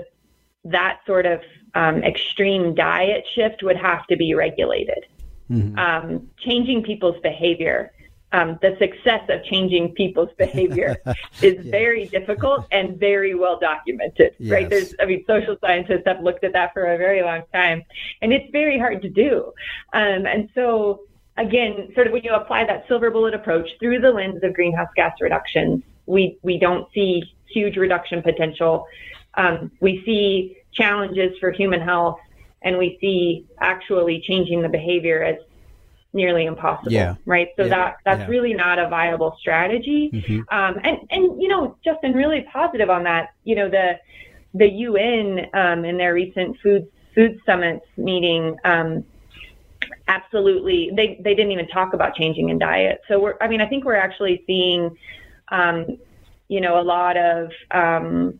[0.63, 1.41] that sort of
[1.75, 5.05] um, extreme diet shift would have to be regulated.
[5.51, 5.77] Mm-hmm.
[5.77, 7.91] Um, changing people's behavior
[8.33, 10.97] um, the success of changing people's behavior
[11.41, 11.71] is yeah.
[11.71, 14.51] very difficult and very well documented, yes.
[14.51, 14.69] right?
[14.69, 17.83] There's, I mean, social scientists have looked at that for a very long time,
[18.21, 19.53] and it's very hard to do.
[19.93, 21.01] Um, and so,
[21.37, 24.89] again, sort of when you apply that silver bullet approach through the lens of greenhouse
[24.95, 28.87] gas reductions, we we don't see huge reduction potential.
[29.35, 32.19] Um, we see challenges for human health,
[32.61, 35.37] and we see actually changing the behavior as
[36.17, 36.91] nearly impossible.
[36.91, 37.15] Yeah.
[37.25, 37.49] Right.
[37.55, 37.69] So yeah.
[37.69, 38.27] that that's yeah.
[38.27, 40.09] really not a viable strategy.
[40.13, 40.39] Mm-hmm.
[40.49, 43.29] Um, and and you know, Justin, really positive on that.
[43.45, 43.99] You know, the
[44.53, 48.57] the UN um, in their recent food food summits meeting.
[48.65, 49.05] Um,
[50.09, 53.01] absolutely, they they didn't even talk about changing in diet.
[53.07, 54.97] So we're, I mean, I think we're actually seeing,
[55.49, 55.97] um,
[56.49, 58.39] you know, a lot of um,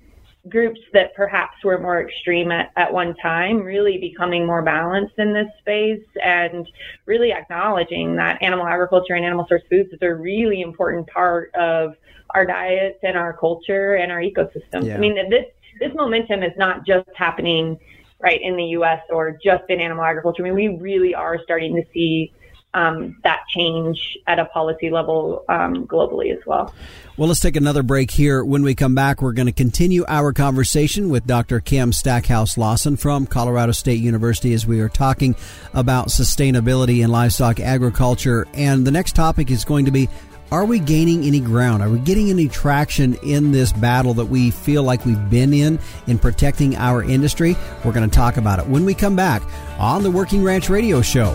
[0.50, 5.34] groups that perhaps were more extreme at, at one time really becoming more balanced in
[5.34, 6.68] this space and
[7.06, 11.96] really acknowledging that animal agriculture and animal source foods is a really important part of
[12.32, 14.86] our diets and our culture and our ecosystems.
[14.86, 14.96] Yeah.
[14.96, 15.46] I mean, this
[15.80, 17.80] this momentum is not just happening
[18.20, 19.02] right in the U.S.
[19.10, 20.44] or just in animal agriculture.
[20.44, 22.34] I mean, we really are starting to see
[22.74, 26.74] um, that change at a policy level um, globally as well.
[27.16, 28.44] Well, let's take another break here.
[28.46, 31.60] When we come back, we're going to continue our conversation with Dr.
[31.60, 35.36] Kim Stackhouse Lawson from Colorado State University as we are talking
[35.74, 38.48] about sustainability in livestock agriculture.
[38.54, 40.08] And the next topic is going to be
[40.50, 41.84] are we gaining any ground?
[41.84, 45.78] Are we getting any traction in this battle that we feel like we've been in
[46.08, 47.58] in protecting our industry?
[47.84, 49.42] We're going to talk about it when we come back
[49.78, 51.34] on the Working Ranch Radio Show.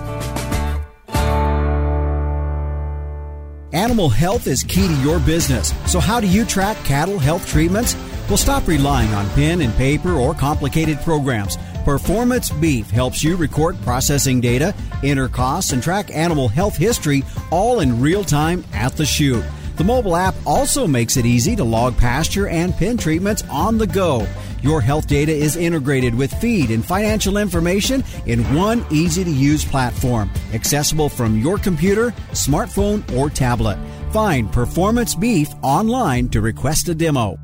[3.72, 5.72] Animal health is key to your business.
[5.86, 7.96] So, how do you track cattle health treatments?
[8.28, 11.56] Well, stop relying on pen and paper or complicated programs.
[11.82, 17.80] Performance Beef helps you record processing data, enter costs, and track animal health history all
[17.80, 19.44] in real time at the chute.
[19.76, 23.86] The mobile app also makes it easy to log pasture and pen treatments on the
[23.86, 24.26] go.
[24.62, 29.64] Your health data is integrated with feed and financial information in one easy to use
[29.64, 33.78] platform, accessible from your computer, smartphone, or tablet.
[34.12, 37.38] Find Performance Beef online to request a demo.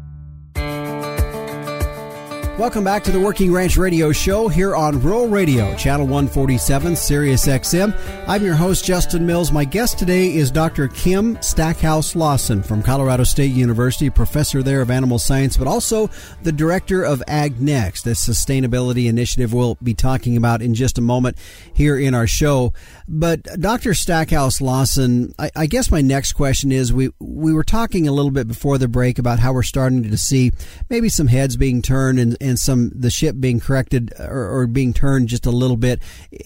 [2.58, 7.46] Welcome back to the Working Ranch Radio Show here on Rural Radio, Channel 147, Sirius
[7.46, 7.96] XM.
[8.26, 9.52] I'm your host, Justin Mills.
[9.52, 10.88] My guest today is Dr.
[10.88, 16.10] Kim Stackhouse Lawson from Colorado State University, professor there of animal science, but also
[16.42, 21.00] the director of Ag Next, the sustainability initiative we'll be talking about in just a
[21.00, 21.38] moment
[21.72, 22.72] here in our show.
[23.06, 23.94] But Dr.
[23.94, 28.32] Stackhouse Lawson, I, I guess my next question is we, we were talking a little
[28.32, 30.50] bit before the break about how we're starting to see
[30.90, 34.92] maybe some heads being turned and and some the ship being corrected or, or being
[34.92, 36.00] turned just a little bit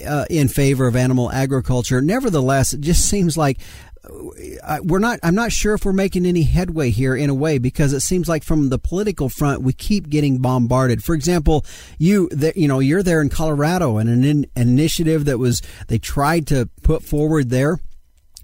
[0.07, 2.01] uh, in favor of animal agriculture.
[2.01, 3.59] Nevertheless, it just seems like
[4.05, 7.59] uh, we're not i'm not sure if we're making any headway here in a way
[7.59, 11.65] because it seems like from the political front we keep getting bombarded for example
[11.99, 16.49] you you know you're there in colorado and an, an initiative that was they tried
[16.49, 17.79] to put forward there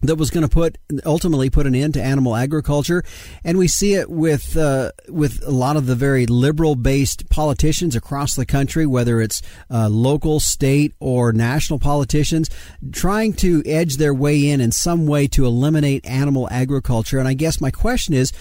[0.02, 3.02] that was going to put ultimately put an end to animal agriculture,
[3.44, 7.96] and we see it with uh, with a lot of the very liberal based politicians
[7.96, 12.48] across the country, whether it's uh, local, state, or national politicians,
[12.92, 17.18] trying to edge their way in in some way to eliminate animal agriculture.
[17.18, 18.32] And I guess my question is,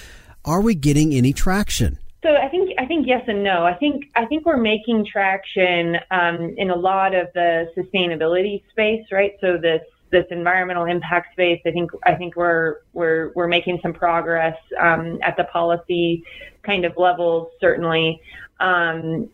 [0.46, 1.98] are we getting any traction?
[2.24, 3.66] So I think I think yes and no.
[3.66, 9.06] I think I think we're making traction um, in a lot of the sustainability space,
[9.12, 9.34] right?
[9.40, 13.94] So this this environmental impact space, I think I think we're we're we're making some
[13.94, 16.24] progress um, at the policy
[16.64, 17.50] kind of levels.
[17.60, 18.22] Certainly,
[18.60, 19.30] um,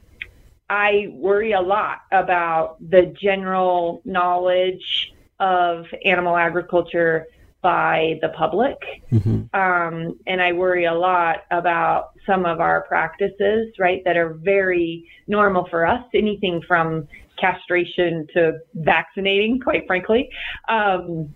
[0.70, 7.28] I worry a lot about the general knowledge of animal agriculture
[7.62, 8.78] by the public.
[9.12, 9.56] Mm-hmm.
[9.56, 15.10] Um, and I worry a lot about some of our practices, right, that are very
[15.28, 17.08] normal for us, anything from
[17.38, 20.30] castration to vaccinating, quite frankly.
[20.70, 21.34] Um,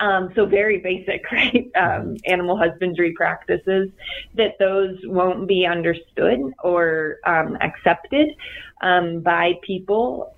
[0.00, 1.70] um, so very basic, right?
[1.76, 3.90] Um, animal husbandry practices
[4.34, 8.28] that those won't be understood or um, accepted
[8.82, 10.34] um, by people,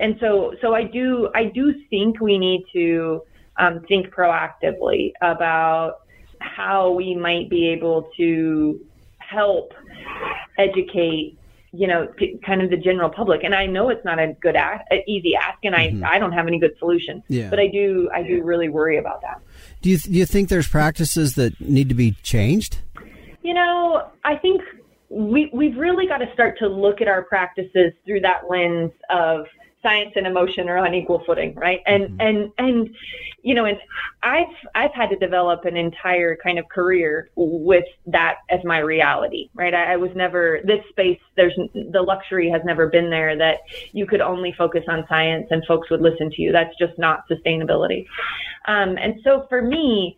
[0.00, 3.22] and so so I do I do think we need to
[3.58, 6.00] um, think proactively about
[6.44, 8.80] how we might be able to
[9.18, 9.72] help
[10.58, 11.38] educate
[11.76, 12.06] you know,
[12.46, 13.42] kind of the general public.
[13.42, 16.04] And I know it's not a good ask, an easy ask, and I, mm-hmm.
[16.04, 17.22] I don't have any good solution.
[17.28, 17.50] Yeah.
[17.50, 19.40] But I do, I do really worry about that.
[19.82, 22.78] Do you, do you think there's practices that need to be changed?
[23.42, 24.62] You know, I think
[25.08, 29.46] we, we've really got to start to look at our practices through that lens of
[29.84, 31.80] science and emotion are on equal footing, right?
[31.86, 32.20] And mm-hmm.
[32.20, 32.96] and and
[33.42, 33.78] you know, and
[34.22, 39.50] I've I've had to develop an entire kind of career with that as my reality,
[39.54, 39.74] right?
[39.74, 41.20] I, I was never this space.
[41.36, 43.60] There's the luxury has never been there that
[43.92, 46.50] you could only focus on science and folks would listen to you.
[46.50, 48.06] That's just not sustainability.
[48.66, 50.16] Um, and so for me,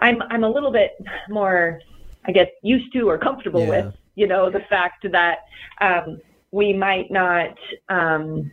[0.00, 0.92] I'm I'm a little bit
[1.28, 1.80] more,
[2.26, 3.68] I guess, used to or comfortable yeah.
[3.68, 5.38] with, you know, the fact that
[5.80, 7.56] um, we might not.
[7.88, 8.50] Um,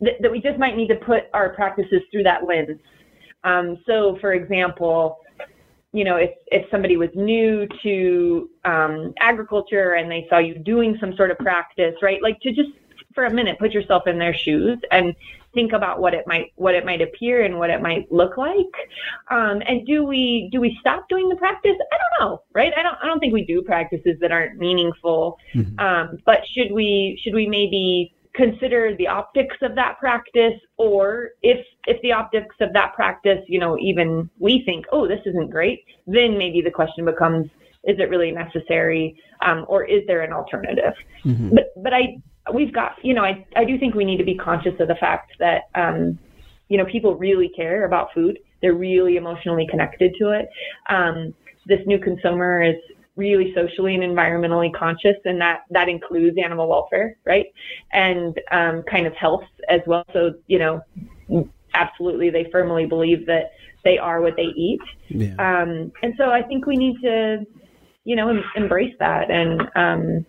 [0.00, 2.78] that, that we just might need to put our practices through that lens.
[3.44, 5.18] Um, so, for example,
[5.92, 10.96] you know, if, if somebody was new to um, agriculture and they saw you doing
[11.00, 12.20] some sort of practice, right?
[12.22, 12.70] Like to just
[13.14, 15.14] for a minute put yourself in their shoes and
[15.54, 18.56] think about what it might what it might appear and what it might look like.
[19.30, 21.76] Um, and do we do we stop doing the practice?
[21.92, 22.72] I don't know, right?
[22.76, 25.38] I don't I don't think we do practices that aren't meaningful.
[25.54, 25.80] Mm-hmm.
[25.80, 31.64] Um, but should we should we maybe consider the optics of that practice or if
[31.86, 35.84] if the optics of that practice you know even we think oh this isn't great
[36.06, 37.48] then maybe the question becomes
[37.86, 39.16] is it really necessary?
[39.46, 40.92] Um, or is there an alternative?
[41.24, 41.54] Mm-hmm.
[41.54, 42.20] but but i
[42.52, 44.94] we've got you know i i do think we need to be conscious of the
[44.94, 46.18] fact that um,
[46.68, 48.38] you know people really care about food.
[48.62, 50.48] They're really emotionally connected to it.
[50.88, 51.34] Um,
[51.66, 52.76] this new consumer is
[53.16, 57.46] really socially and environmentally conscious, and that that includes animal welfare, right?
[57.92, 60.04] And um, kind of health as well.
[60.12, 63.52] So you know, absolutely, they firmly believe that
[63.84, 64.80] they are what they eat.
[65.08, 65.34] Yeah.
[65.38, 67.46] Um, and so I think we need to,
[68.04, 69.62] you know, em- embrace that and.
[69.74, 70.26] Um,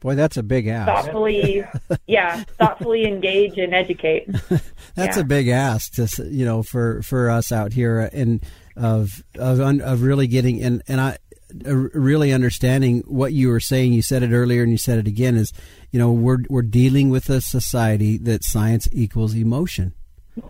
[0.00, 0.86] Boy, that's a big ask.
[0.86, 1.64] Thoughtfully,
[2.06, 4.28] yeah, thoughtfully engage and educate.
[4.94, 5.20] that's yeah.
[5.20, 8.44] a big ask to you know for for us out here and
[8.76, 11.16] of of of really getting and and I
[11.62, 13.92] really understanding what you were saying.
[13.92, 15.36] You said it earlier, and you said it again.
[15.36, 15.52] Is
[15.90, 19.94] you know we're we're dealing with a society that science equals emotion.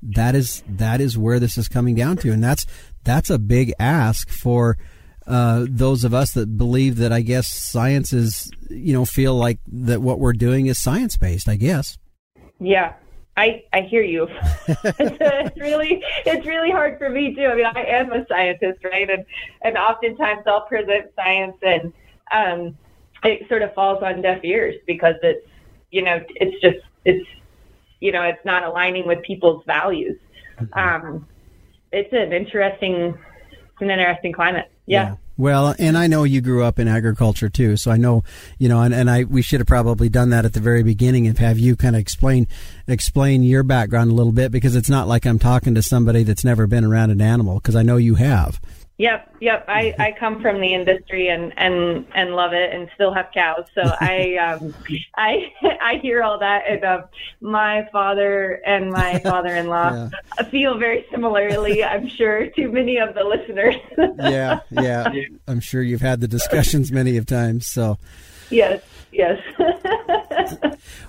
[0.02, 2.66] That is that is where this is coming down to, and that's
[3.04, 4.78] that's a big ask for
[5.26, 9.58] uh, those of us that believe that I guess science is you know feel like
[9.68, 11.48] that what we're doing is science based.
[11.48, 11.98] I guess.
[12.60, 12.94] Yeah,
[13.36, 14.28] I, I hear you.
[14.68, 17.46] it's really it's really hard for me too.
[17.46, 19.10] I mean, I am a scientist, right?
[19.10, 19.24] And
[19.62, 21.92] and oftentimes I'll present science and
[22.32, 22.78] um,
[23.24, 25.46] it sort of falls on deaf ears because it's
[25.90, 27.28] you know it's just it's
[28.00, 30.18] you know it's not aligning with people's values.
[30.60, 30.78] Mm-hmm.
[31.06, 31.26] Um,
[31.90, 33.18] it's an interesting
[33.72, 34.70] it's an interesting climate.
[34.86, 35.16] Yeah.
[35.36, 38.22] Well, and I know you grew up in agriculture too, so I know,
[38.58, 41.26] you know, and, and I we should have probably done that at the very beginning
[41.26, 42.46] and have you kind of explain
[42.86, 46.44] explain your background a little bit because it's not like I'm talking to somebody that's
[46.44, 48.60] never been around an animal because I know you have.
[48.96, 49.64] Yep, yep.
[49.68, 53.64] I, I come from the industry and, and, and love it and still have cows.
[53.74, 54.74] So I um
[55.16, 57.04] I I hear all that and um,
[57.40, 60.44] my father and my father in law yeah.
[60.44, 63.76] feel very similarly, I'm sure, to many of the listeners.
[64.18, 65.10] yeah, yeah.
[65.46, 67.66] I'm sure you've had the discussions many of times.
[67.66, 67.98] So
[68.50, 68.82] Yes,
[69.12, 69.40] yes.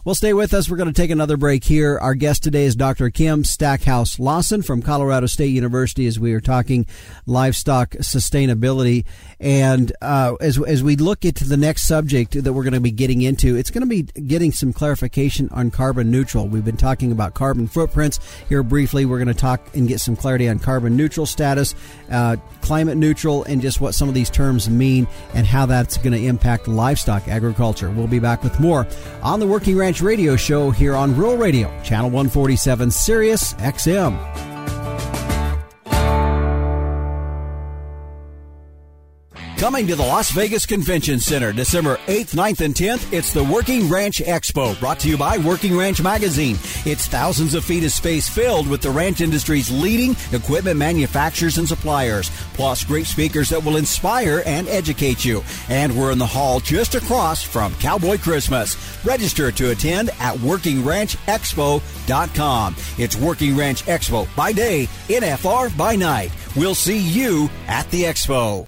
[0.03, 0.69] Well, stay with us.
[0.69, 1.97] We're going to take another break here.
[1.97, 3.09] Our guest today is Dr.
[3.09, 6.85] Kim Stackhouse Lawson from Colorado State University as we are talking
[7.25, 9.05] livestock sustainability.
[9.39, 12.91] And uh, as, as we look into the next subject that we're going to be
[12.91, 16.47] getting into, it's going to be getting some clarification on carbon neutral.
[16.47, 19.05] We've been talking about carbon footprints here briefly.
[19.05, 21.75] We're going to talk and get some clarity on carbon neutral status,
[22.11, 26.13] uh, climate neutral, and just what some of these terms mean and how that's going
[26.13, 27.89] to impact livestock agriculture.
[27.89, 28.87] We'll be back with more
[29.25, 35.14] on the Working Ranch Radio Show here on Rural Radio, Channel 147, Sirius XM.
[39.57, 43.87] Coming to the Las Vegas Convention Center December 8th, 9th, and 10th, it's the Working
[43.87, 46.57] Ranch Expo, brought to you by Working Ranch Magazine.
[46.83, 51.65] It's thousands of feet of space filled with the ranch industry's leading equipment manufacturers and
[51.65, 55.41] suppliers, plus great speakers that will inspire and educate you.
[55.69, 58.75] And we're in the hall just across from Cowboy Christmas.
[59.05, 62.75] Register to attend at WorkingRanchExpo.com.
[62.97, 66.33] It's Working Ranch Expo by day, NFR by night.
[66.57, 68.67] We'll see you at the expo.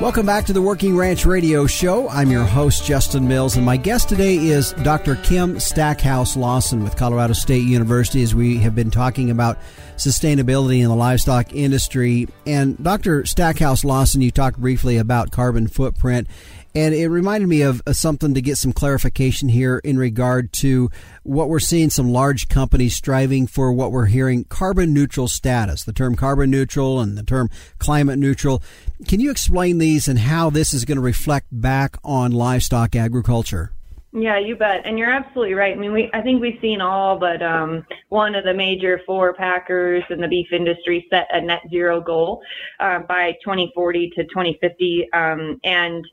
[0.00, 2.06] Welcome back to the Working Ranch Radio Show.
[2.10, 5.16] I'm your host, Justin Mills, and my guest today is Dr.
[5.16, 9.58] Kim Stackhouse Lawson with Colorado State University as we have been talking about
[9.96, 12.28] sustainability in the livestock industry.
[12.46, 13.24] And Dr.
[13.24, 16.28] Stackhouse Lawson, you talked briefly about carbon footprint
[16.76, 20.90] and it reminded me of, something to get some clarification here in regard to
[21.22, 25.92] what we're seeing some large companies striving for what we're hearing carbon neutral status, the
[25.92, 27.48] term carbon neutral and the term
[27.78, 28.62] climate neutral.
[29.08, 33.72] Can you explain these and how this is going to reflect back on livestock agriculture?
[34.12, 34.84] Yeah, you bet.
[34.84, 35.74] And you're absolutely right.
[35.74, 39.32] I mean, we I think we've seen all but um, one of the major four
[39.32, 42.42] packers in the beef industry set a net zero goal
[42.80, 46.06] uh, by 2040 to 2050, um, and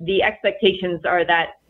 [0.00, 1.60] the expectations are that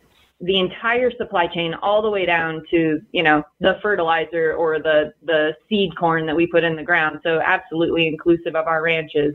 [0.43, 5.13] the entire supply chain all the way down to you know the fertilizer or the
[5.25, 9.35] the seed corn that we put in the ground so absolutely inclusive of our ranches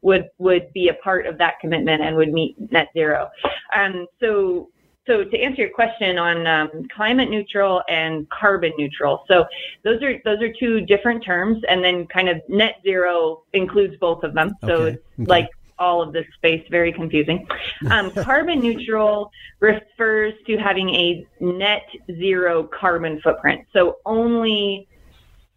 [0.00, 3.28] would would be a part of that commitment and would meet net zero
[3.74, 4.70] um, so
[5.06, 9.46] so to answer your question on um, climate neutral and carbon neutral, so
[9.84, 14.24] those are those are two different terms, and then kind of net zero includes both
[14.24, 14.56] of them.
[14.62, 14.98] So okay.
[15.20, 15.26] Okay.
[15.26, 17.46] like all of this space very confusing.
[17.90, 21.86] Um, carbon neutral refers to having a net
[22.18, 23.66] zero carbon footprint.
[23.72, 24.88] So only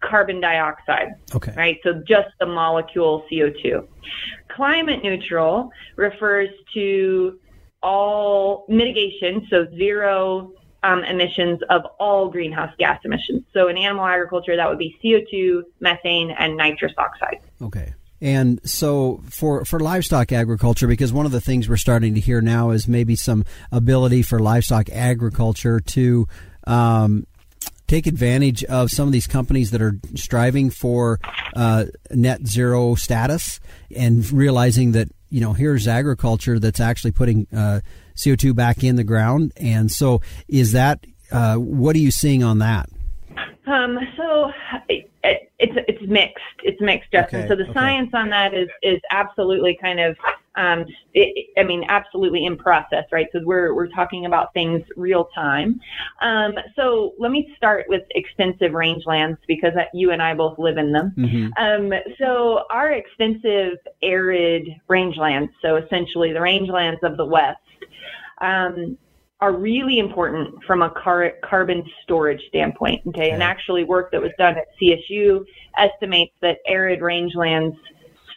[0.01, 1.09] carbon dioxide.
[1.35, 1.53] Okay.
[1.55, 1.79] Right.
[1.83, 3.87] So just the molecule CO2.
[4.49, 7.39] Climate neutral refers to
[7.81, 10.51] all mitigation, so zero
[10.83, 13.43] um, emissions of all greenhouse gas emissions.
[13.53, 17.39] So in animal agriculture, that would be CO2, methane, and nitrous oxide.
[17.61, 17.93] Okay.
[18.21, 22.41] And so for, for livestock agriculture, because one of the things we're starting to hear
[22.41, 26.27] now is maybe some ability for livestock agriculture to
[26.67, 27.25] um,
[27.87, 31.19] take advantage of some of these companies that are striving for
[31.55, 33.59] uh, net zero status
[33.95, 37.79] and realizing that, you know, here's agriculture that's actually putting uh,
[38.15, 39.53] CO2 back in the ground.
[39.57, 42.89] And so is that, uh, what are you seeing on that?
[43.69, 44.51] Um, so
[44.87, 46.43] it, it's it's mixed.
[46.63, 47.41] It's mixed, Justin.
[47.41, 47.73] Okay, so the okay.
[47.73, 50.17] science on that is is absolutely kind of,
[50.55, 53.27] um, it, I mean, absolutely in process, right?
[53.31, 55.79] So we're we're talking about things real time.
[56.21, 60.91] Um, so let me start with extensive rangelands because you and I both live in
[60.91, 61.13] them.
[61.17, 61.63] Mm-hmm.
[61.63, 67.57] Um, so our extensive arid rangelands, so essentially the rangelands of the West.
[69.41, 73.01] Are really important from a car- carbon storage standpoint.
[73.07, 73.21] Okay?
[73.21, 75.45] okay, and actually, work that was done at CSU
[75.77, 77.77] estimates that arid rangelands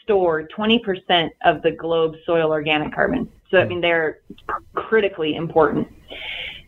[0.02, 3.30] store 20% of the globe's soil organic carbon.
[3.50, 4.20] So I mean they're
[4.74, 5.88] critically important.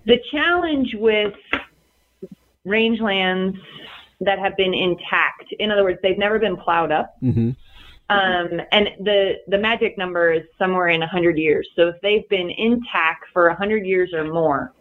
[0.07, 1.35] The challenge with
[2.67, 3.59] rangelands
[4.21, 7.15] that have been intact, in other words, they've never been plowed up.
[7.23, 7.51] Mm-hmm.
[8.11, 11.69] Um, and the, the magic number is somewhere in 100 years.
[11.75, 14.73] So if they've been intact for 100 years or more,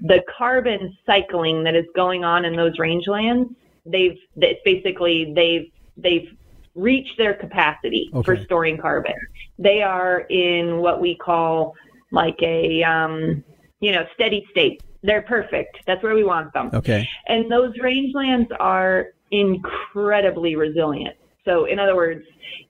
[0.00, 3.54] the carbon cycling that is going on in those rangelands,
[3.84, 6.34] they've, it's basically, they've, they've
[6.74, 8.24] reached their capacity okay.
[8.24, 9.14] for storing carbon.
[9.58, 11.74] They are in what we call
[12.10, 13.44] like a, um,
[13.80, 14.82] you know, steady state.
[15.02, 15.78] They're perfect.
[15.86, 16.70] That's where we want them.
[16.72, 17.08] Okay.
[17.26, 21.16] And those rangelands are incredibly resilient.
[21.44, 22.24] So in other words,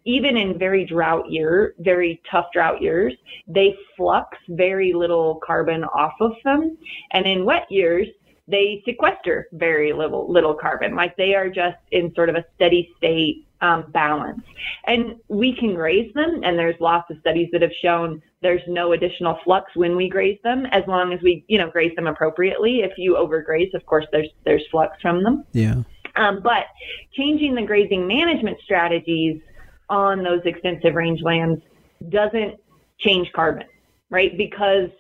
[0.04, 3.14] even in very drought year, very tough drought years,
[3.46, 6.76] they flux very little carbon off of them.
[7.12, 8.08] And in wet years,
[8.48, 10.96] they sequester very little little carbon.
[10.96, 14.42] Like they are just in sort of a steady state um, balance.
[14.86, 18.92] And we can graze them, and there's lots of studies that have shown there's no
[18.92, 22.80] additional flux when we graze them, as long as we, you know, graze them appropriately.
[22.80, 25.44] If you overgraze, of course, there's there's flux from them.
[25.52, 25.82] Yeah.
[26.16, 26.66] Um, but
[27.12, 29.40] changing the grazing management strategies
[29.88, 31.62] on those extensive rangelands
[32.08, 32.58] doesn't
[32.98, 33.66] change carbon,
[34.10, 34.36] right?
[34.36, 34.90] Because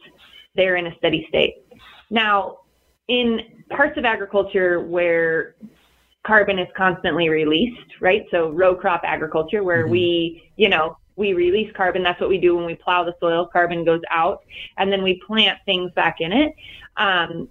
[0.54, 1.64] they're in a steady state.
[2.10, 2.58] Now,
[3.08, 3.40] in
[3.70, 5.54] parts of agriculture where
[6.24, 8.26] carbon is constantly released, right?
[8.30, 9.92] So row crop agriculture where mm-hmm.
[9.92, 12.02] we, you know, we release carbon.
[12.02, 13.46] That's what we do when we plow the soil.
[13.46, 14.44] Carbon goes out
[14.78, 16.54] and then we plant things back in it.
[16.96, 17.48] Um,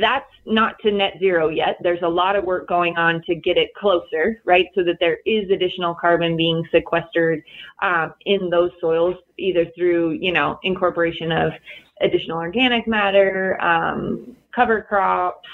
[0.00, 1.76] that's not to net zero yet.
[1.82, 4.66] There's a lot of work going on to get it closer, right?
[4.74, 7.42] So that there is additional carbon being sequestered
[7.82, 11.52] um, in those soils, either through, you know, incorporation of
[12.00, 15.46] additional organic matter, um, cover crops,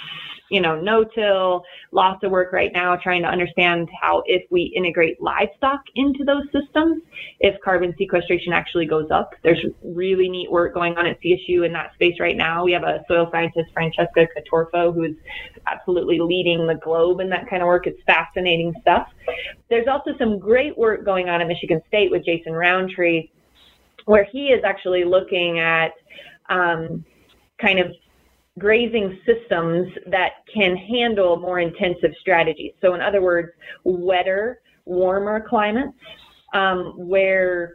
[0.50, 5.20] you know, no-till, lots of work right now trying to understand how if we integrate
[5.20, 7.02] livestock into those systems,
[7.40, 9.34] if carbon sequestration actually goes up.
[9.42, 12.64] There's really neat work going on at CSU in that space right now.
[12.64, 15.14] We have a soil scientist, Francesca Cotrufo, who is
[15.66, 17.86] absolutely leading the globe in that kind of work.
[17.86, 19.08] It's fascinating stuff.
[19.68, 23.30] There's also some great work going on at Michigan State with Jason Rowntree,
[24.04, 25.92] where he is actually looking at
[26.48, 27.04] um,
[27.60, 27.92] kind of
[28.58, 32.72] grazing systems that can handle more intensive strategies.
[32.80, 33.50] So, in other words,
[33.84, 35.92] wetter, warmer climates,
[36.54, 37.74] um, where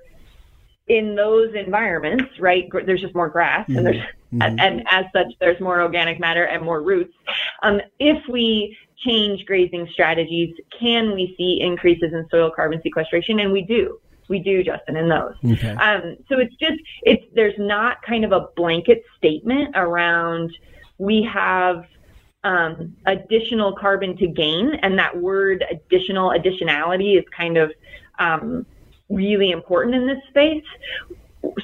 [0.88, 3.78] in those environments, right, there's just more grass mm-hmm.
[3.78, 4.42] and there's, mm-hmm.
[4.42, 7.14] and, and, as such, there's more organic matter and more roots.
[7.64, 8.76] Um, if we
[9.06, 13.40] change grazing strategies, can we see increases in soil carbon sequestration?
[13.40, 14.00] And we do
[14.32, 15.36] we do, Justin, in those.
[15.46, 15.76] Okay.
[15.76, 20.52] Um, so it's just it's there's not kind of a blanket statement around
[20.98, 21.86] we have
[22.44, 27.72] um, additional carbon to gain, and that word additional additionality is kind of
[28.20, 28.66] um,
[29.10, 30.64] really important in this space.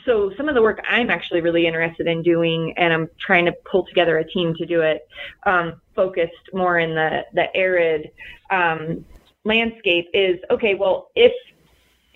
[0.05, 3.53] So some of the work I'm actually really interested in doing, and I'm trying to
[3.71, 5.07] pull together a team to do it,
[5.45, 8.11] um, focused more in the the arid
[8.49, 9.05] um,
[9.45, 10.73] landscape, is okay.
[10.73, 11.33] Well, if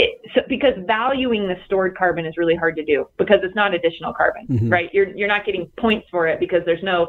[0.02, 3.74] it, so because valuing the stored carbon is really hard to do because it's not
[3.74, 4.70] additional carbon, mm-hmm.
[4.70, 4.90] right?
[4.94, 7.08] You're you're not getting points for it because there's no,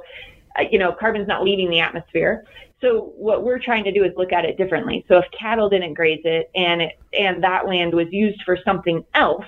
[0.58, 2.44] uh, you know, carbon's not leaving the atmosphere.
[2.80, 5.04] So what we're trying to do is look at it differently.
[5.08, 9.04] So if cattle didn't graze it and it and that land was used for something
[9.14, 9.46] else,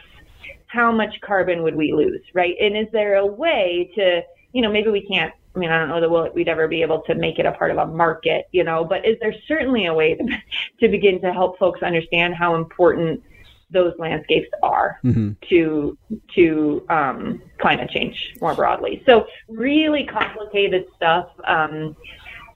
[0.66, 2.54] how much carbon would we lose, right?
[2.60, 4.22] And is there a way to,
[4.52, 6.82] you know, maybe we can't I mean, I don't know that we'll, we'd ever be
[6.82, 9.86] able to make it a part of a market, you know, but is there certainly
[9.86, 10.24] a way to,
[10.80, 13.22] to begin to help folks understand how important
[13.70, 15.32] those landscapes are mm-hmm.
[15.48, 15.96] to
[16.34, 19.02] to um, climate change more broadly.
[19.06, 21.96] So really complicated stuff um,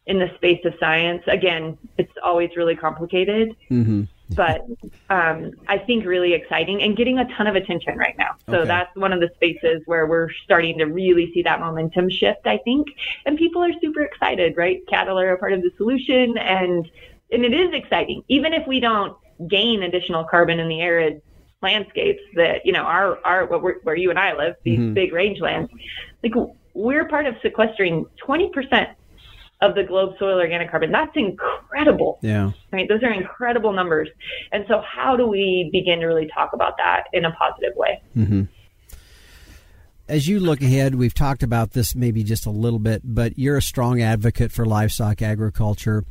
[0.06, 1.22] in the space of science.
[1.26, 4.04] Again, it's always really complicated, mm-hmm.
[4.30, 4.64] but
[5.10, 8.36] um, I think really exciting and getting a ton of attention right now.
[8.48, 8.68] So okay.
[8.68, 12.46] that's one of the spaces where we're starting to really see that momentum shift.
[12.46, 12.88] I think,
[13.26, 14.56] and people are super excited.
[14.56, 16.90] Right, cattle are a part of the solution, and
[17.30, 19.16] and it is exciting, even if we don't
[19.48, 21.22] gain additional carbon in the arid
[21.62, 24.94] landscapes that you know are are where you and I live, these mm-hmm.
[24.94, 25.68] big rangelands.
[26.22, 26.32] Like
[26.74, 28.94] we're part of sequestering 20%
[29.60, 30.92] of the globe soil organic carbon.
[30.92, 32.18] That's incredible.
[32.22, 32.52] Yeah.
[32.72, 32.88] Right.
[32.88, 34.08] Those are incredible numbers.
[34.52, 38.00] And so, how do we begin to really talk about that in a positive way?
[38.16, 38.42] Mm-hmm.
[40.08, 43.58] As you look ahead, we've talked about this maybe just a little bit, but you're
[43.58, 46.04] a strong advocate for livestock agriculture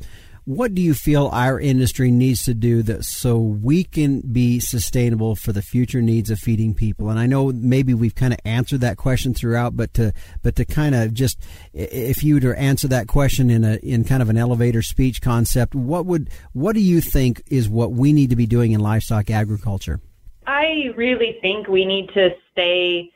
[0.48, 5.36] what do you feel our industry needs to do that so we can be sustainable
[5.36, 7.10] for the future needs of feeding people?
[7.10, 10.64] And i know maybe we've kind of answered that question throughout but to but to
[10.64, 11.38] kind of just
[11.74, 15.22] if you were to answer that question in a in kind of an elevator speech
[15.22, 18.80] concept what would what do you think is what we need to be doing in
[18.80, 20.00] livestock agriculture?
[20.46, 23.12] I really think we need to stay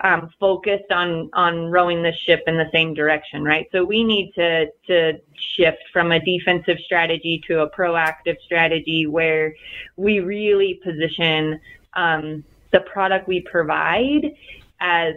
[0.00, 3.66] um, focused on on rowing the ship in the same direction, right?
[3.72, 9.54] So we need to to shift from a defensive strategy to a proactive strategy where
[9.96, 11.60] we really position
[11.94, 14.34] um, the product we provide
[14.80, 15.14] as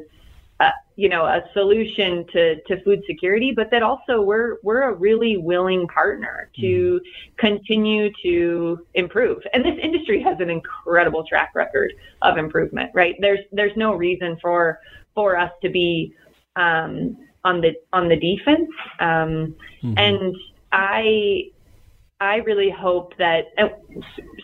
[0.59, 4.93] uh, you know, a solution to, to food security, but that also we're we're a
[4.93, 7.37] really willing partner to mm.
[7.37, 9.41] continue to improve.
[9.53, 13.15] And this industry has an incredible track record of improvement, right?
[13.19, 14.79] There's there's no reason for
[15.15, 16.13] for us to be
[16.57, 18.69] um, on the on the defense.
[18.99, 19.93] Um, mm-hmm.
[19.97, 20.35] And
[20.73, 21.51] I
[22.19, 23.45] I really hope that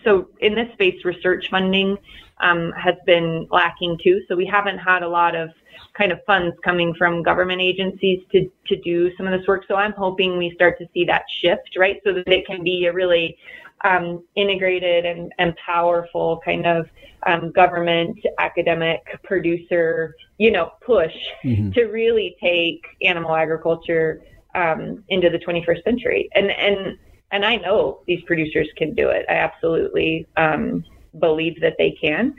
[0.02, 1.98] so in this space, research funding
[2.38, 4.22] um, has been lacking too.
[4.28, 5.50] So we haven't had a lot of
[5.96, 9.64] kind of funds coming from government agencies to, to do some of this work.
[9.68, 12.00] So I'm hoping we start to see that shift, right?
[12.04, 13.36] So that it can be a really
[13.84, 16.88] um, integrated and, and powerful kind of
[17.26, 21.14] um, government, academic, producer, you know, push
[21.44, 21.70] mm-hmm.
[21.72, 24.22] to really take animal agriculture
[24.54, 26.28] um, into the 21st century.
[26.34, 26.98] And and
[27.32, 29.26] and I know these producers can do it.
[29.28, 30.84] I absolutely um,
[31.18, 32.34] believe that they can.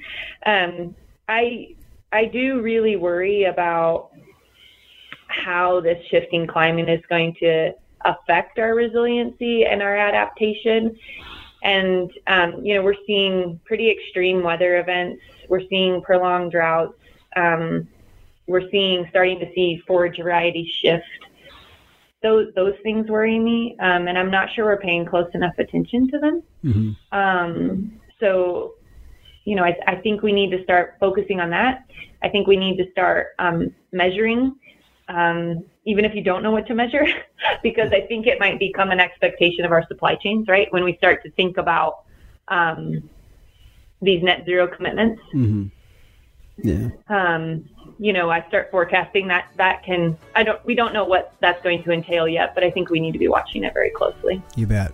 [0.46, 0.96] Um,
[1.28, 1.76] I
[2.12, 4.12] I do really worry about
[5.28, 7.74] how this shifting climate is going to
[8.06, 10.98] affect our resiliency and our adaptation.
[11.64, 15.22] And, um, you know, we're seeing pretty extreme weather events.
[15.50, 16.94] We're seeing prolonged droughts.
[17.36, 17.88] Um,
[18.48, 21.04] we're seeing starting to see forage variety shift.
[22.24, 26.10] Those those things worry me, um, and I'm not sure we're paying close enough attention
[26.10, 26.44] to them.
[26.64, 27.18] Mm-hmm.
[27.18, 28.74] Um, so,
[29.48, 31.86] you know, I, I think we need to start focusing on that.
[32.22, 34.58] I think we need to start um, measuring,
[35.08, 37.06] um, even if you don't know what to measure,
[37.64, 40.68] because I think it might become an expectation of our supply chains, right?
[40.74, 42.04] When we start to think about
[42.50, 43.10] um,
[44.02, 45.22] these net zero commitments.
[45.34, 45.68] Mm-hmm.
[46.58, 46.90] Yeah.
[47.08, 47.70] Um,
[48.00, 50.18] you know, I start forecasting that that can.
[50.36, 50.64] I don't.
[50.66, 53.20] We don't know what that's going to entail yet, but I think we need to
[53.20, 54.42] be watching it very closely.
[54.56, 54.92] You bet.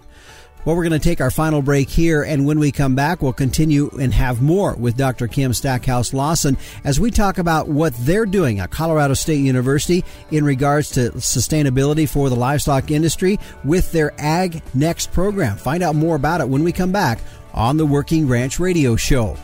[0.65, 3.33] Well, we're going to take our final break here, and when we come back, we'll
[3.33, 5.27] continue and have more with Dr.
[5.27, 10.45] Kim Stackhouse Lawson as we talk about what they're doing at Colorado State University in
[10.45, 15.57] regards to sustainability for the livestock industry with their Ag Next program.
[15.57, 17.19] Find out more about it when we come back
[17.53, 19.35] on the Working Ranch Radio Show.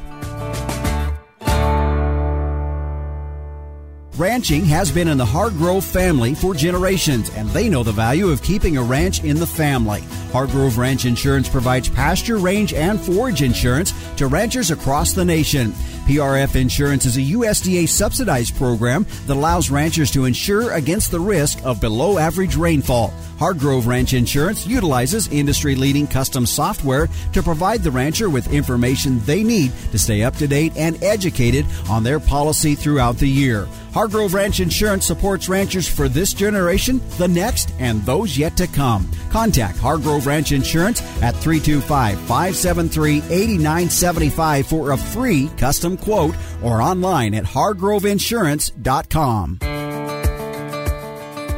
[4.20, 8.44] Ranching has been in the Hargrove family for generations, and they know the value of
[8.44, 10.02] keeping a ranch in the family.
[10.34, 15.72] Hargrove Ranch Insurance provides pasture, range, and forage insurance to ranchers across the nation.
[16.06, 21.64] PRF Insurance is a USDA subsidized program that allows ranchers to insure against the risk
[21.64, 23.14] of below average rainfall.
[23.38, 29.44] Hargrove Ranch Insurance utilizes industry leading custom software to provide the rancher with information they
[29.44, 33.66] need to stay up to date and educated on their policy throughout the year.
[33.94, 39.10] Hargrove Ranch Insurance supports ranchers for this generation, the next, and those yet to come.
[39.32, 47.34] Contact Hargrove Ranch Insurance at 325 573 8975 for a free custom quote or online
[47.34, 49.89] at hargroveinsurance.com.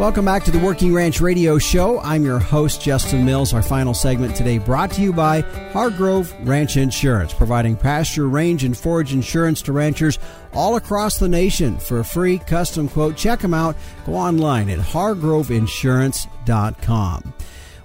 [0.02, 2.00] Welcome back to the Working Ranch Radio Show.
[2.00, 3.54] I'm your host, Justin Mills.
[3.54, 5.42] Our final segment today brought to you by
[5.74, 10.18] Hargrove Ranch Insurance, providing pasture, range, and forage insurance to ranchers
[10.54, 13.16] all across the nation for a free custom quote.
[13.16, 13.76] Check them out.
[14.08, 17.34] Go online at hargroveinsurance.com.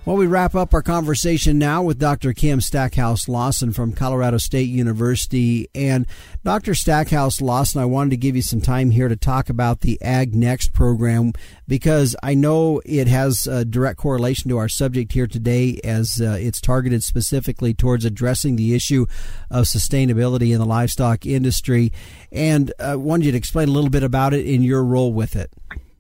[0.07, 2.33] Well, we wrap up our conversation now with Dr.
[2.33, 5.69] Kim Stackhouse Lawson from Colorado State University.
[5.75, 6.07] And
[6.45, 6.77] Dr.
[6.77, 10.33] Stackhouse Lawson, I wanted to give you some time here to talk about the Ag
[10.33, 11.33] Next program
[11.67, 16.37] because I know it has a direct correlation to our subject here today as uh,
[16.39, 19.07] it's targeted specifically towards addressing the issue
[19.51, 21.93] of sustainability in the livestock industry.
[22.31, 25.13] And I uh, wanted you to explain a little bit about it in your role
[25.13, 25.51] with it.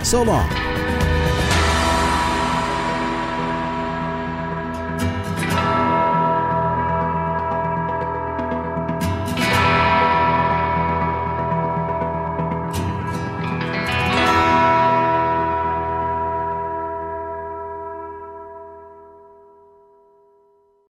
[0.04, 0.99] So long.